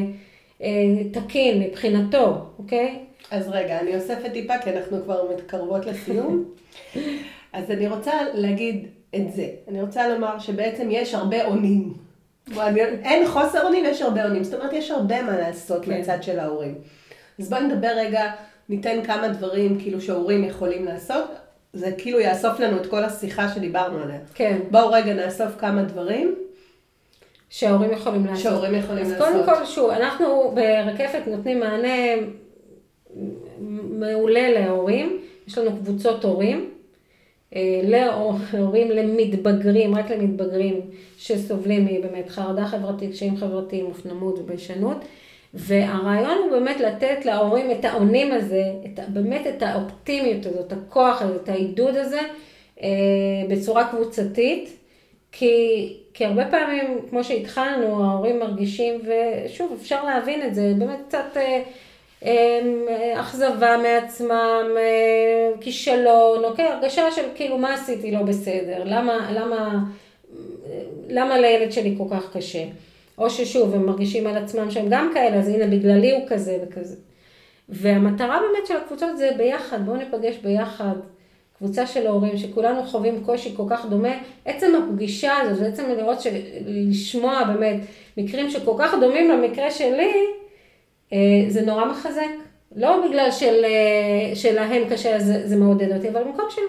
[0.62, 3.00] אה, תקין מבחינתו, אוקיי?
[3.32, 6.44] אז רגע, אני אוספת טיפה, כי אנחנו כבר מתקרבות לסיום.
[7.54, 9.48] אז אני רוצה להגיד את זה.
[9.68, 11.94] אני רוצה לומר שבעצם יש הרבה אונים.
[13.04, 14.44] אין חוסר אונים, יש הרבה אונים.
[14.44, 15.92] זאת אומרת, יש הרבה מה לעשות כן.
[15.92, 16.76] מהצד של ההורים.
[17.40, 18.32] אז בואי נדבר רגע,
[18.70, 21.26] ניתן כמה דברים כאילו שההורים יכולים לעשות.
[21.74, 24.20] זה כאילו יאסוף לנו את כל השיחה שדיברנו עליה.
[24.34, 26.36] כן, בואו רגע נאסוף כמה דברים
[27.50, 28.44] שההורים יכולים לעשות.
[28.44, 29.28] שההורים יכולים אז לעשות.
[29.28, 31.98] קודם כל, שוב, אנחנו ברקפת נותנים מענה
[33.90, 35.22] מעולה להורים.
[35.48, 36.70] יש לנו קבוצות הורים,
[37.84, 40.82] להורים למתבגרים, רק למתבגרים
[41.18, 44.98] שסובלים מבאמת חרדה חברתית, קשיים חברתיים, אופנמות וביישנות.
[45.54, 51.36] והרעיון הוא באמת לתת להורים את האונים הזה, את, באמת את האופטימיות הזאת, הכוח הזה,
[51.36, 52.22] את העידוד הזה,
[52.82, 52.90] אה,
[53.50, 54.70] בצורה קבוצתית.
[55.36, 61.38] כי, כי הרבה פעמים, כמו שהתחלנו, ההורים מרגישים, ושוב, אפשר להבין את זה, באמת קצת
[61.38, 61.62] אה, אה,
[63.16, 66.66] אכזבה מעצמם, אה, כישלון, אוקיי?
[66.66, 68.84] הרגשה של כאילו, מה עשיתי לא בסדר?
[68.86, 69.80] למה, למה,
[71.10, 72.64] למה לילד שלי כל כך קשה?
[73.18, 76.96] או ששוב, הם מרגישים על עצמם שהם גם כאלה, אז הנה, בגללי הוא כזה וכזה.
[77.70, 80.96] והמטרה באמת של הקבוצות זה ביחד, בואו ניפגש ביחד.
[81.58, 84.14] קבוצה של הורים שכולנו חווים קושי כל כך דומה,
[84.46, 86.28] עצם הפגישה הזאת, ועצם לראות, ש...
[86.66, 87.80] לשמוע באמת
[88.18, 90.43] מקרים שכל כך דומים למקרה שלי, אה,
[91.50, 92.30] זה נורא מחזק.
[92.76, 96.62] לא בגלל של, אה, שלהם קשה, זה, זה מעודד אותי, אבל במקום של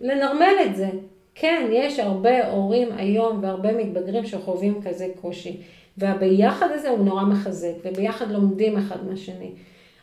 [0.00, 0.88] לנרמל את זה.
[1.34, 5.56] כן, יש הרבה הורים היום והרבה מתבגרים שחווים כזה קושי.
[5.98, 9.50] והביחד הזה הוא נורא מחזק, וביחד לומדים אחד מהשני.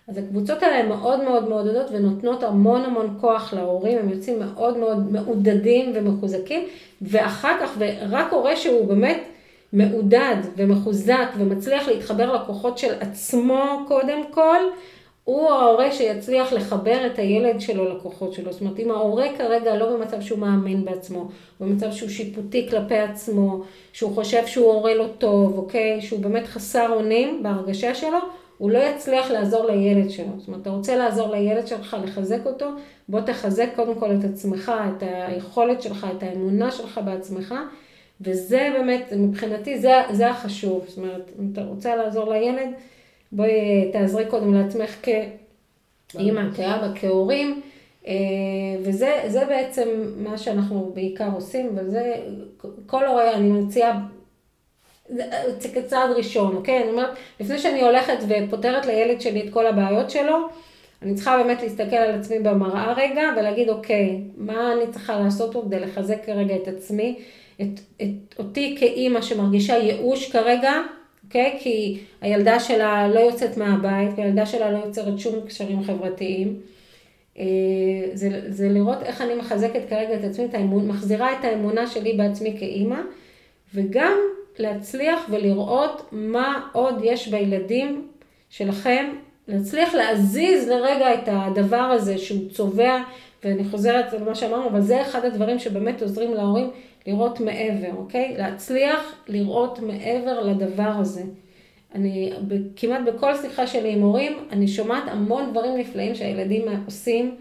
[0.07, 4.77] אז הקבוצות האלה הן מאוד מאוד מעודדות ונותנות המון המון כוח להורים, הם יוצאים מאוד
[4.77, 6.65] מאוד מעודדים ומחוזקים,
[7.01, 9.17] ואחר כך, ורק הורה שהוא באמת
[9.73, 14.59] מעודד ומחוזק ומצליח להתחבר לכוחות של עצמו קודם כל,
[15.23, 18.51] הוא ההורה שיצליח לחבר את הילד שלו לכוחות שלו.
[18.51, 23.61] זאת אומרת, אם ההורה כרגע לא במצב שהוא מאמין בעצמו, במצב שהוא שיפוטי כלפי עצמו,
[23.93, 26.01] שהוא חושב שהוא הורה לא טוב, אוקיי?
[26.01, 28.17] שהוא באמת חסר אונים בהרגשה שלו,
[28.57, 30.31] הוא לא יצליח לעזור לילד שלו.
[30.37, 32.65] זאת אומרת, אתה רוצה לעזור לילד שלך, לחזק אותו,
[33.09, 37.55] בוא תחזק קודם כל את עצמך, את היכולת שלך, את האמונה שלך בעצמך,
[38.23, 40.85] וזה באמת, מבחינתי, זה, זה החשוב.
[40.87, 42.69] זאת אומרת, אם אתה רוצה לעזור לילד,
[43.31, 47.61] בואי תעזרי קודם לעצמך כאימא, כאבא, כהורים,
[48.07, 48.13] אה,
[48.83, 52.15] וזה זה בעצם מה שאנחנו בעיקר עושים, וזה,
[52.85, 53.99] כל הורה, אני מציעה,
[55.59, 56.83] זה כצעד ראשון, אוקיי?
[56.83, 57.09] אני אומרת,
[57.39, 60.47] לפני שאני הולכת ופותרת לילד שלי את כל הבעיות שלו,
[61.01, 65.61] אני צריכה באמת להסתכל על עצמי במראה רגע ולהגיד, אוקיי, מה אני צריכה לעשות פה
[65.65, 67.19] כדי לחזק כרגע את עצמי,
[67.61, 70.73] את, את אותי כאימא שמרגישה ייאוש כרגע,
[71.23, 71.57] אוקיי?
[71.59, 76.59] כי הילדה שלה לא יוצאת מהבית, והילדה שלה לא יוצרת שום קשרים חברתיים.
[77.39, 77.45] אה,
[78.13, 82.13] זה, זה לראות איך אני מחזקת כרגע את עצמי, את האמון, מחזירה את האמונה שלי
[82.13, 82.99] בעצמי כאימא,
[83.73, 84.17] וגם
[84.59, 88.07] להצליח ולראות מה עוד יש בילדים
[88.49, 89.05] שלכם,
[89.47, 93.03] להצליח להזיז לרגע את הדבר הזה שהוא צובע,
[93.43, 96.69] ואני חוזרת למה שאמרנו, אבל זה אחד הדברים שבאמת עוזרים להורים
[97.07, 98.35] לראות מעבר, אוקיי?
[98.37, 101.23] להצליח לראות מעבר לדבר הזה.
[101.95, 102.33] אני
[102.75, 107.35] כמעט בכל שיחה שלי עם הורים, אני שומעת המון דברים נפלאים שהילדים עושים,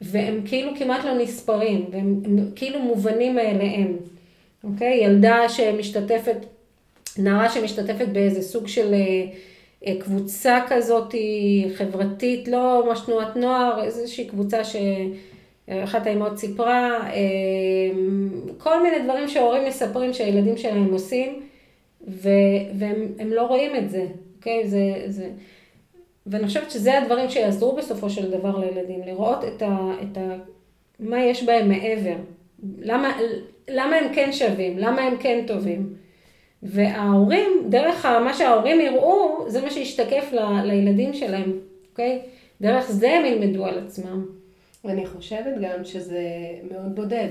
[0.00, 2.22] והם כאילו כמעט לא נספרים, והם
[2.56, 3.96] כאילו מובנים מאליהם.
[4.64, 5.04] אוקיי?
[5.04, 6.36] ילדה שמשתתפת,
[7.18, 8.94] נערה שמשתתפת באיזה סוג של
[9.98, 11.14] קבוצה כזאת
[11.74, 14.64] חברתית, לא ממש תנועת נוער, איזושהי קבוצה
[15.70, 17.10] שאחת האימהות סיפרה,
[18.58, 21.40] כל מיני דברים שההורים מספרים שהילדים שלהם עושים,
[22.08, 24.06] והם לא רואים את זה,
[24.36, 24.68] אוקיי?
[24.68, 25.30] זה, זה...
[26.26, 29.92] ואני חושבת שזה הדברים שיעזרו בסופו של דבר לילדים, לראות את ה...
[30.02, 30.36] את ה
[31.00, 32.16] מה יש בהם מעבר.
[32.78, 33.18] למה,
[33.68, 34.78] למה הם כן שווים?
[34.78, 35.94] למה הם כן טובים?
[36.62, 41.52] וההורים, דרך מה שההורים יראו, זה מה שישתקף ל, לילדים שלהם,
[41.90, 42.20] אוקיי?
[42.60, 44.39] דרך זה הם ילמדו על עצמם.
[44.84, 46.22] ואני חושבת גם שזה
[46.70, 47.28] מאוד בודד.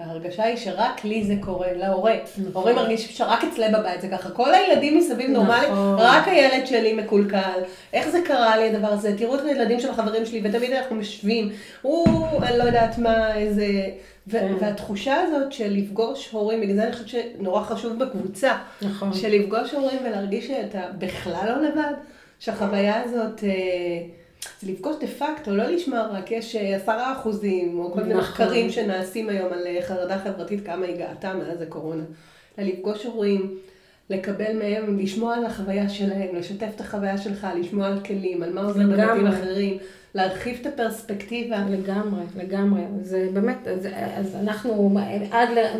[0.00, 2.14] ההרגשה היא שרק לי זה קורה, להורה.
[2.38, 2.52] נכון.
[2.52, 4.30] הורים מרגישים שרק אצלי בבית זה ככה.
[4.30, 5.96] כל הילדים מסביב נורמליים, נכון.
[5.98, 7.60] רק הילד שלי מקולקל.
[7.92, 9.18] איך זה קרה לי הדבר הזה?
[9.18, 11.52] תראו את הילדים של החברים שלי, ותמיד אנחנו משווים.
[11.82, 13.66] הוא, אני לא יודעת מה, איזה...
[14.30, 14.54] כן.
[14.60, 18.52] והתחושה הזאת של לפגוש הורים, בגלל זה אני חושבת שנורא חשוב בקבוצה.
[18.82, 19.12] נכון.
[19.12, 21.92] של לפגוש הורים ולהרגיש שאתה בכלל לא לבד.
[22.38, 23.44] שהחוויה הזאת...
[23.44, 23.50] אה,
[24.62, 28.24] זה לפגוש דה פקטו, לא לשמוע רק יש אה, עשרה אחוזים, או כל מיני נכון.
[28.24, 32.02] מחקרים שנעשים היום על אה, חרדה חברתית, כמה הגעתה מאז הקורונה.
[32.58, 33.58] אלא לפגוש הורים,
[34.10, 38.62] לקבל מהם, לשמוע על החוויה שלהם, לשתף את החוויה שלך, לשמוע על כלים, על מה
[38.62, 39.78] עוזר בבתים אחרים.
[40.14, 41.58] להרחיב את הפרספקטיבה.
[41.70, 42.82] לגמרי, לגמרי.
[43.02, 44.88] זה באמת, אז, אז אנחנו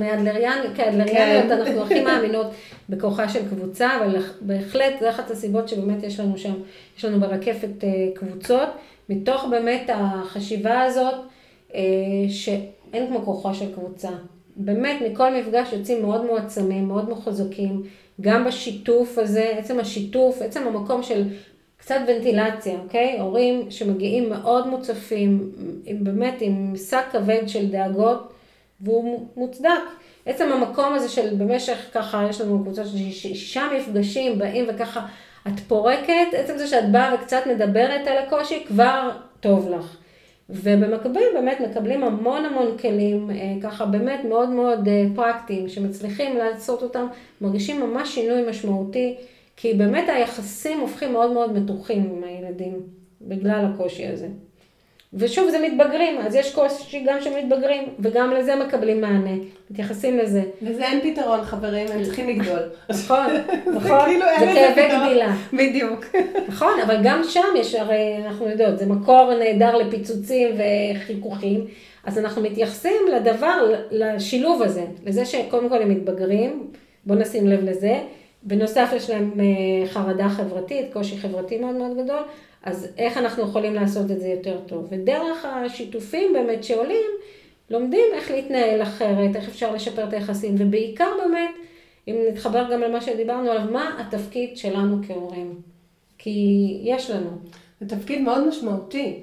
[0.01, 1.53] מאדלריאן, כאדלריאניות, כן.
[1.53, 2.47] אנחנו הכי מאמינות
[2.89, 6.55] בכוחה של קבוצה, אבל בהחלט זה אחת הסיבות שבאמת יש לנו שם,
[6.99, 8.69] יש לנו ברקפת אה, קבוצות,
[9.09, 11.15] מתוך באמת החשיבה הזאת,
[11.75, 11.81] אה,
[12.29, 14.11] שאין כמו כוחה של קבוצה.
[14.57, 17.83] באמת, מכל מפגש יוצאים מאוד מועצמים, מאוד מחוזקים,
[18.21, 21.25] גם בשיתוף הזה, עצם השיתוף, עצם המקום של
[21.85, 23.21] קצת ונטילציה, אוקיי?
[23.21, 25.53] הורים שמגיעים מאוד מוצפים,
[25.85, 28.33] עם, באמת עם שק כבד של דאגות,
[28.81, 29.69] והוא מוצדק.
[30.27, 35.07] עצם המקום הזה של במשך ככה, יש לנו קבוצה של שישה מפגשים, באים וככה,
[35.49, 39.11] את פורקת, עצם זה שאת באה וקצת מדברת על הקושי, כבר
[39.41, 39.97] טוב לך.
[40.51, 46.83] ובמקביל באמת מקבלים המון המון כלים, אה, ככה באמת מאוד מאוד אה, פרקטיים, שמצליחים לעשות
[46.83, 47.07] אותם,
[47.41, 49.17] מרגישים ממש שינוי משמעותי.
[49.57, 52.81] כי באמת היחסים הופכים מאוד מאוד מתוחים עם הילדים,
[53.21, 54.29] בגלל הקושי הזה.
[55.17, 59.31] ושוב, זה מתבגרים, אז יש קושי גם של מתבגרים, וגם לזה מקבלים מענה,
[59.71, 60.43] מתייחסים לזה.
[60.63, 62.61] לזה אין פתרון, חברים, הם צריכים לגדול.
[62.89, 63.27] נכון,
[63.77, 65.35] נכון, כאילו זה כאבי גדילה.
[65.53, 66.05] בדיוק.
[66.49, 71.67] נכון, אבל גם שם יש, הרי אנחנו יודעות, זה מקור נהדר לפיצוצים וחיכוכים,
[72.05, 76.71] אז אנחנו מתייחסים לדבר, לשילוב הזה, לזה שקודם כל הם מתבגרים,
[77.07, 77.99] בואו נשים לב לזה.
[78.45, 82.23] בנוסף יש להם אה, חרדה חברתית, קושי חברתי מאוד מאוד גדול,
[82.63, 84.87] אז איך אנחנו יכולים לעשות את זה יותר טוב?
[84.91, 87.11] ודרך השיתופים באמת שעולים,
[87.71, 91.51] לומדים איך להתנהל אחרת, איך אפשר לשפר את היחסים, ובעיקר באמת,
[92.09, 95.55] אם נתחבר גם למה שדיברנו עליו, מה התפקיד שלנו כהורים?
[96.19, 97.31] כי יש לנו.
[97.81, 99.21] זה תפקיד מאוד משמעותי.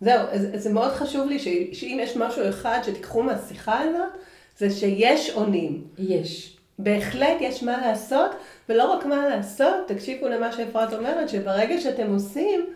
[0.00, 4.22] זהו, זה, זה מאוד חשוב לי ש, שאם יש משהו אחד שתיקחו מהשיחה הזאת,
[4.58, 5.84] זה שיש עונים.
[5.98, 6.56] יש.
[6.78, 8.30] בהחלט יש מה לעשות,
[8.72, 12.66] ולא רק מה לעשות, תקשיבו למה שאפרת אומרת, שברגע שאתם עושים,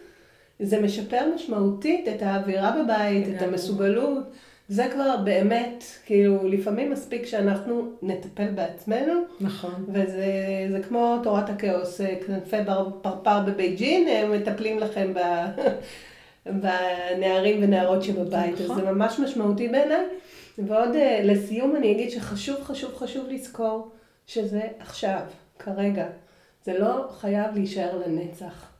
[0.61, 4.25] זה משפר משמעותית את האווירה בבית, את המסוגלות.
[4.69, 9.13] זה כבר באמת, כאילו, לפעמים מספיק שאנחנו נטפל בעצמנו.
[9.41, 9.85] נכון.
[9.89, 12.57] וזה כמו תורת הכאוס, כנפי
[13.03, 15.21] פרפר בבייג'ין, הם מטפלים לכם ב,
[16.63, 18.55] בנערים ונערות שבבית.
[18.55, 18.71] נכון.
[18.71, 20.07] אז זה ממש משמעותי בעיניי.
[20.59, 23.91] ועוד uh, לסיום אני אגיד שחשוב, חשוב, חשוב לזכור
[24.27, 25.21] שזה עכשיו,
[25.59, 26.07] כרגע.
[26.65, 28.71] זה לא חייב להישאר לנצח.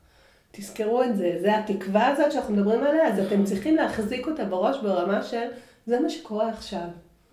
[0.51, 4.77] תזכרו את זה, זה התקווה הזאת שאנחנו מדברים עליה, אז אתם צריכים להחזיק אותה בראש
[4.81, 5.47] ברמה של,
[5.85, 6.87] זה מה שקורה עכשיו.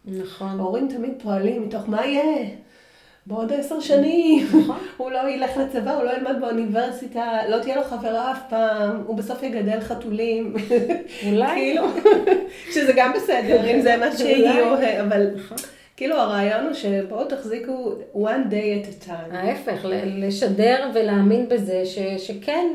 [0.05, 0.61] נכון.
[0.61, 2.49] ההורים תמיד פועלים מתוך מה יהיה.
[3.27, 4.79] בעוד עשר שנים, נכון.
[4.97, 9.17] הוא לא ילך לצבא, הוא לא ילמד באוניברסיטה, לא תהיה לו חברה אף פעם, הוא
[9.17, 10.55] בסוף יגדל חתולים.
[11.27, 11.55] אולי.
[11.55, 11.83] כאילו,
[12.75, 15.57] שזה גם בסדר, אם זה מה שיהיו, אבל נכון.
[15.97, 19.35] כאילו הרעיון הוא שבואו תחזיקו one day at a time.
[19.35, 22.67] ההפך, לשדר ולהאמין בזה ש, שכן,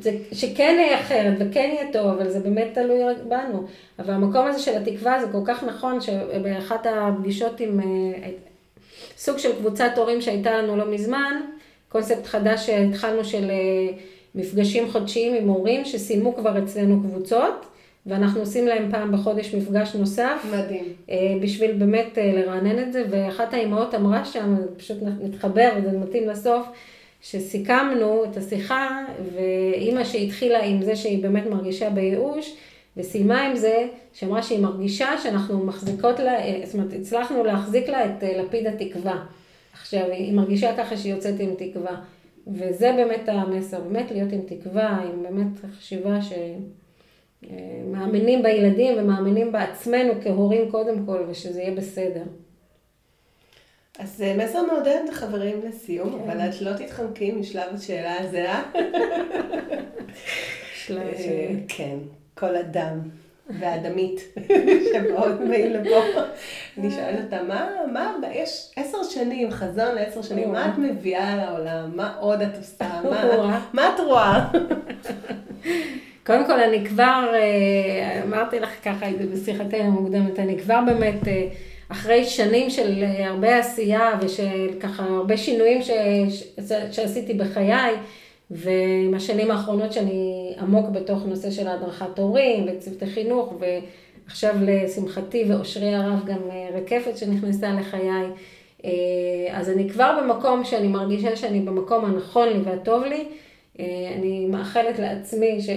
[0.00, 2.98] זה, שכן יהיה אחרת וכן יהיה טוב, אבל זה באמת תלוי
[3.28, 3.66] בנו.
[3.98, 8.30] אבל המקום הזה של התקווה זה כל כך נכון, שבאחת הפגישות עם אה,
[9.16, 11.40] סוג של קבוצת הורים שהייתה לנו לא מזמן,
[11.88, 13.98] קונספט חדש שהתחלנו של אה,
[14.34, 17.67] מפגשים חודשיים עם הורים שסיימו כבר אצלנו קבוצות.
[18.08, 20.44] ואנחנו עושים להם פעם בחודש מפגש נוסף.
[20.52, 20.84] מדהים.
[21.10, 26.28] אה, בשביל באמת אה, לרענן את זה, ואחת האימהות אמרה שם, פשוט נתחבר וזה מתאים
[26.28, 26.68] לסוף,
[27.22, 29.04] שסיכמנו את השיחה,
[29.34, 32.56] ואימא שהתחילה עם זה שהיא באמת מרגישה בייאוש,
[32.96, 38.04] וסיימה עם זה, שאמרה שהיא מרגישה שאנחנו מחזיקות לה, אה, זאת אומרת, הצלחנו להחזיק לה
[38.04, 39.24] את לפיד התקווה.
[39.72, 41.96] עכשיו, היא מרגישה ככה שהיא יוצאת עם תקווה.
[42.46, 46.32] וזה באמת המסר, באמת להיות עם תקווה, עם באמת חשיבה ש...
[47.86, 52.22] מאמינים בילדים ומאמינים בעצמנו כהורים קודם כל, ושזה יהיה בסדר.
[53.98, 56.30] אז זה מסר מעודד, חברים, לסיום, כן.
[56.30, 58.62] אבל את לא תתחמקי משלב השאלה הזהה.
[60.74, 61.58] שלב אה, השאלה.
[61.68, 61.96] כן,
[62.34, 63.00] כל אדם
[63.50, 64.20] והאדמית
[64.92, 66.22] שבאות מי לבוא.
[66.78, 71.96] אני שואלת אותה, מה, מה, יש עשר שנים, חזון לעשר שנים, מה את מביאה לעולם?
[71.96, 73.00] מה עוד את עושה?
[73.04, 74.48] מה, מה את רואה?
[76.28, 81.48] קודם כל, אני כבר, אה, אמרתי לך ככה בשיחתנו המוקדמת, אני כבר באמת, אה,
[81.88, 85.90] אחרי שנים של אה, הרבה עשייה ושל ככה הרבה שינויים ש,
[86.30, 87.94] ש, שעשיתי בחיי,
[88.50, 96.24] ומהשנים האחרונות שאני עמוק בתוך נושא של הדרכת הורים וצוותי חינוך, ועכשיו לשמחתי ואושרי הרב
[96.24, 96.40] גם
[96.74, 98.26] רקפת שנכנסה לחיי.
[99.52, 103.24] אז אני כבר במקום שאני מרגישה שאני במקום הנכון לי והטוב לי.
[104.18, 105.68] אני מאחלת לעצמי ש...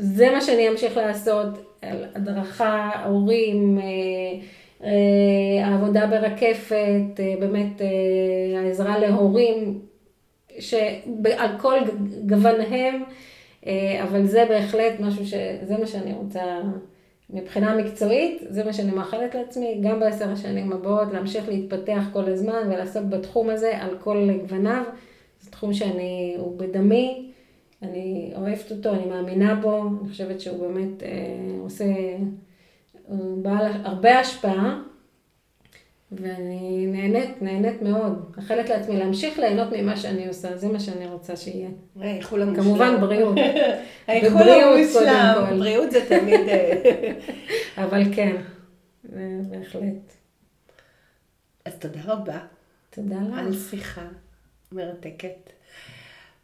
[0.00, 1.46] זה מה שאני אמשיך לעשות,
[2.14, 3.78] הדרכה, הורים,
[5.64, 7.80] העבודה ברקפת, באמת
[8.56, 9.80] העזרה להורים,
[10.58, 11.78] שעל כל
[12.26, 13.02] גווניהם,
[14.02, 15.34] אבל זה בהחלט משהו ש...
[15.62, 16.42] זה מה שאני רוצה
[17.30, 22.62] מבחינה מקצועית, זה מה שאני מאחלת לעצמי, גם בעשר השנים הבאות, להמשיך להתפתח כל הזמן
[22.66, 24.82] ולעסוק בתחום הזה על כל גווניו.
[25.40, 27.27] זה תחום שאני, הוא בדמי.
[27.82, 31.08] אני אוהבת אותו, אני מאמינה בו, אני חושבת שהוא באמת אה,
[31.60, 31.84] עושה,
[33.06, 34.80] הוא בעל הרבה השפעה,
[36.12, 38.32] ואני נהנית, נהנית מאוד.
[38.36, 41.68] מאחלת לעצמי להמשיך ליהנות ממה שאני עושה, זה מה שאני רוצה שיהיה.
[42.00, 42.64] האיחול המושלם.
[42.64, 43.36] כמובן בריאות.
[44.06, 46.40] האיחול המושלם, בריאות זה תמיד...
[47.84, 48.36] אבל כן,
[49.48, 50.12] בהחלט.
[51.64, 52.38] אז תודה רבה.
[52.90, 53.38] תודה לך.
[53.38, 54.06] על שיחה
[54.72, 55.57] מרתקת.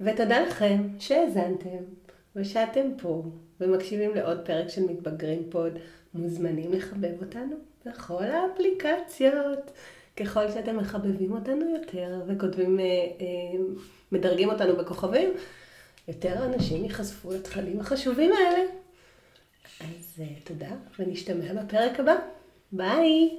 [0.01, 1.84] ותודה לכם שהאזנתם
[2.36, 3.22] ושאתם פה
[3.61, 5.78] ומקשיבים לעוד פרק של מתבגרים פוד.
[6.14, 9.70] מוזמנים לחבב אותנו בכל האפליקציות.
[10.16, 13.64] ככל שאתם מחבבים אותנו יותר וכותבים, אה, אה,
[14.12, 15.28] מדרגים אותנו בכוכבים,
[16.09, 18.62] יותר אנשים ייחשפו לתכנים החשובים האלה.
[19.80, 22.14] אז אה, תודה, ונשתמע בפרק הבא.
[22.72, 23.30] ביי!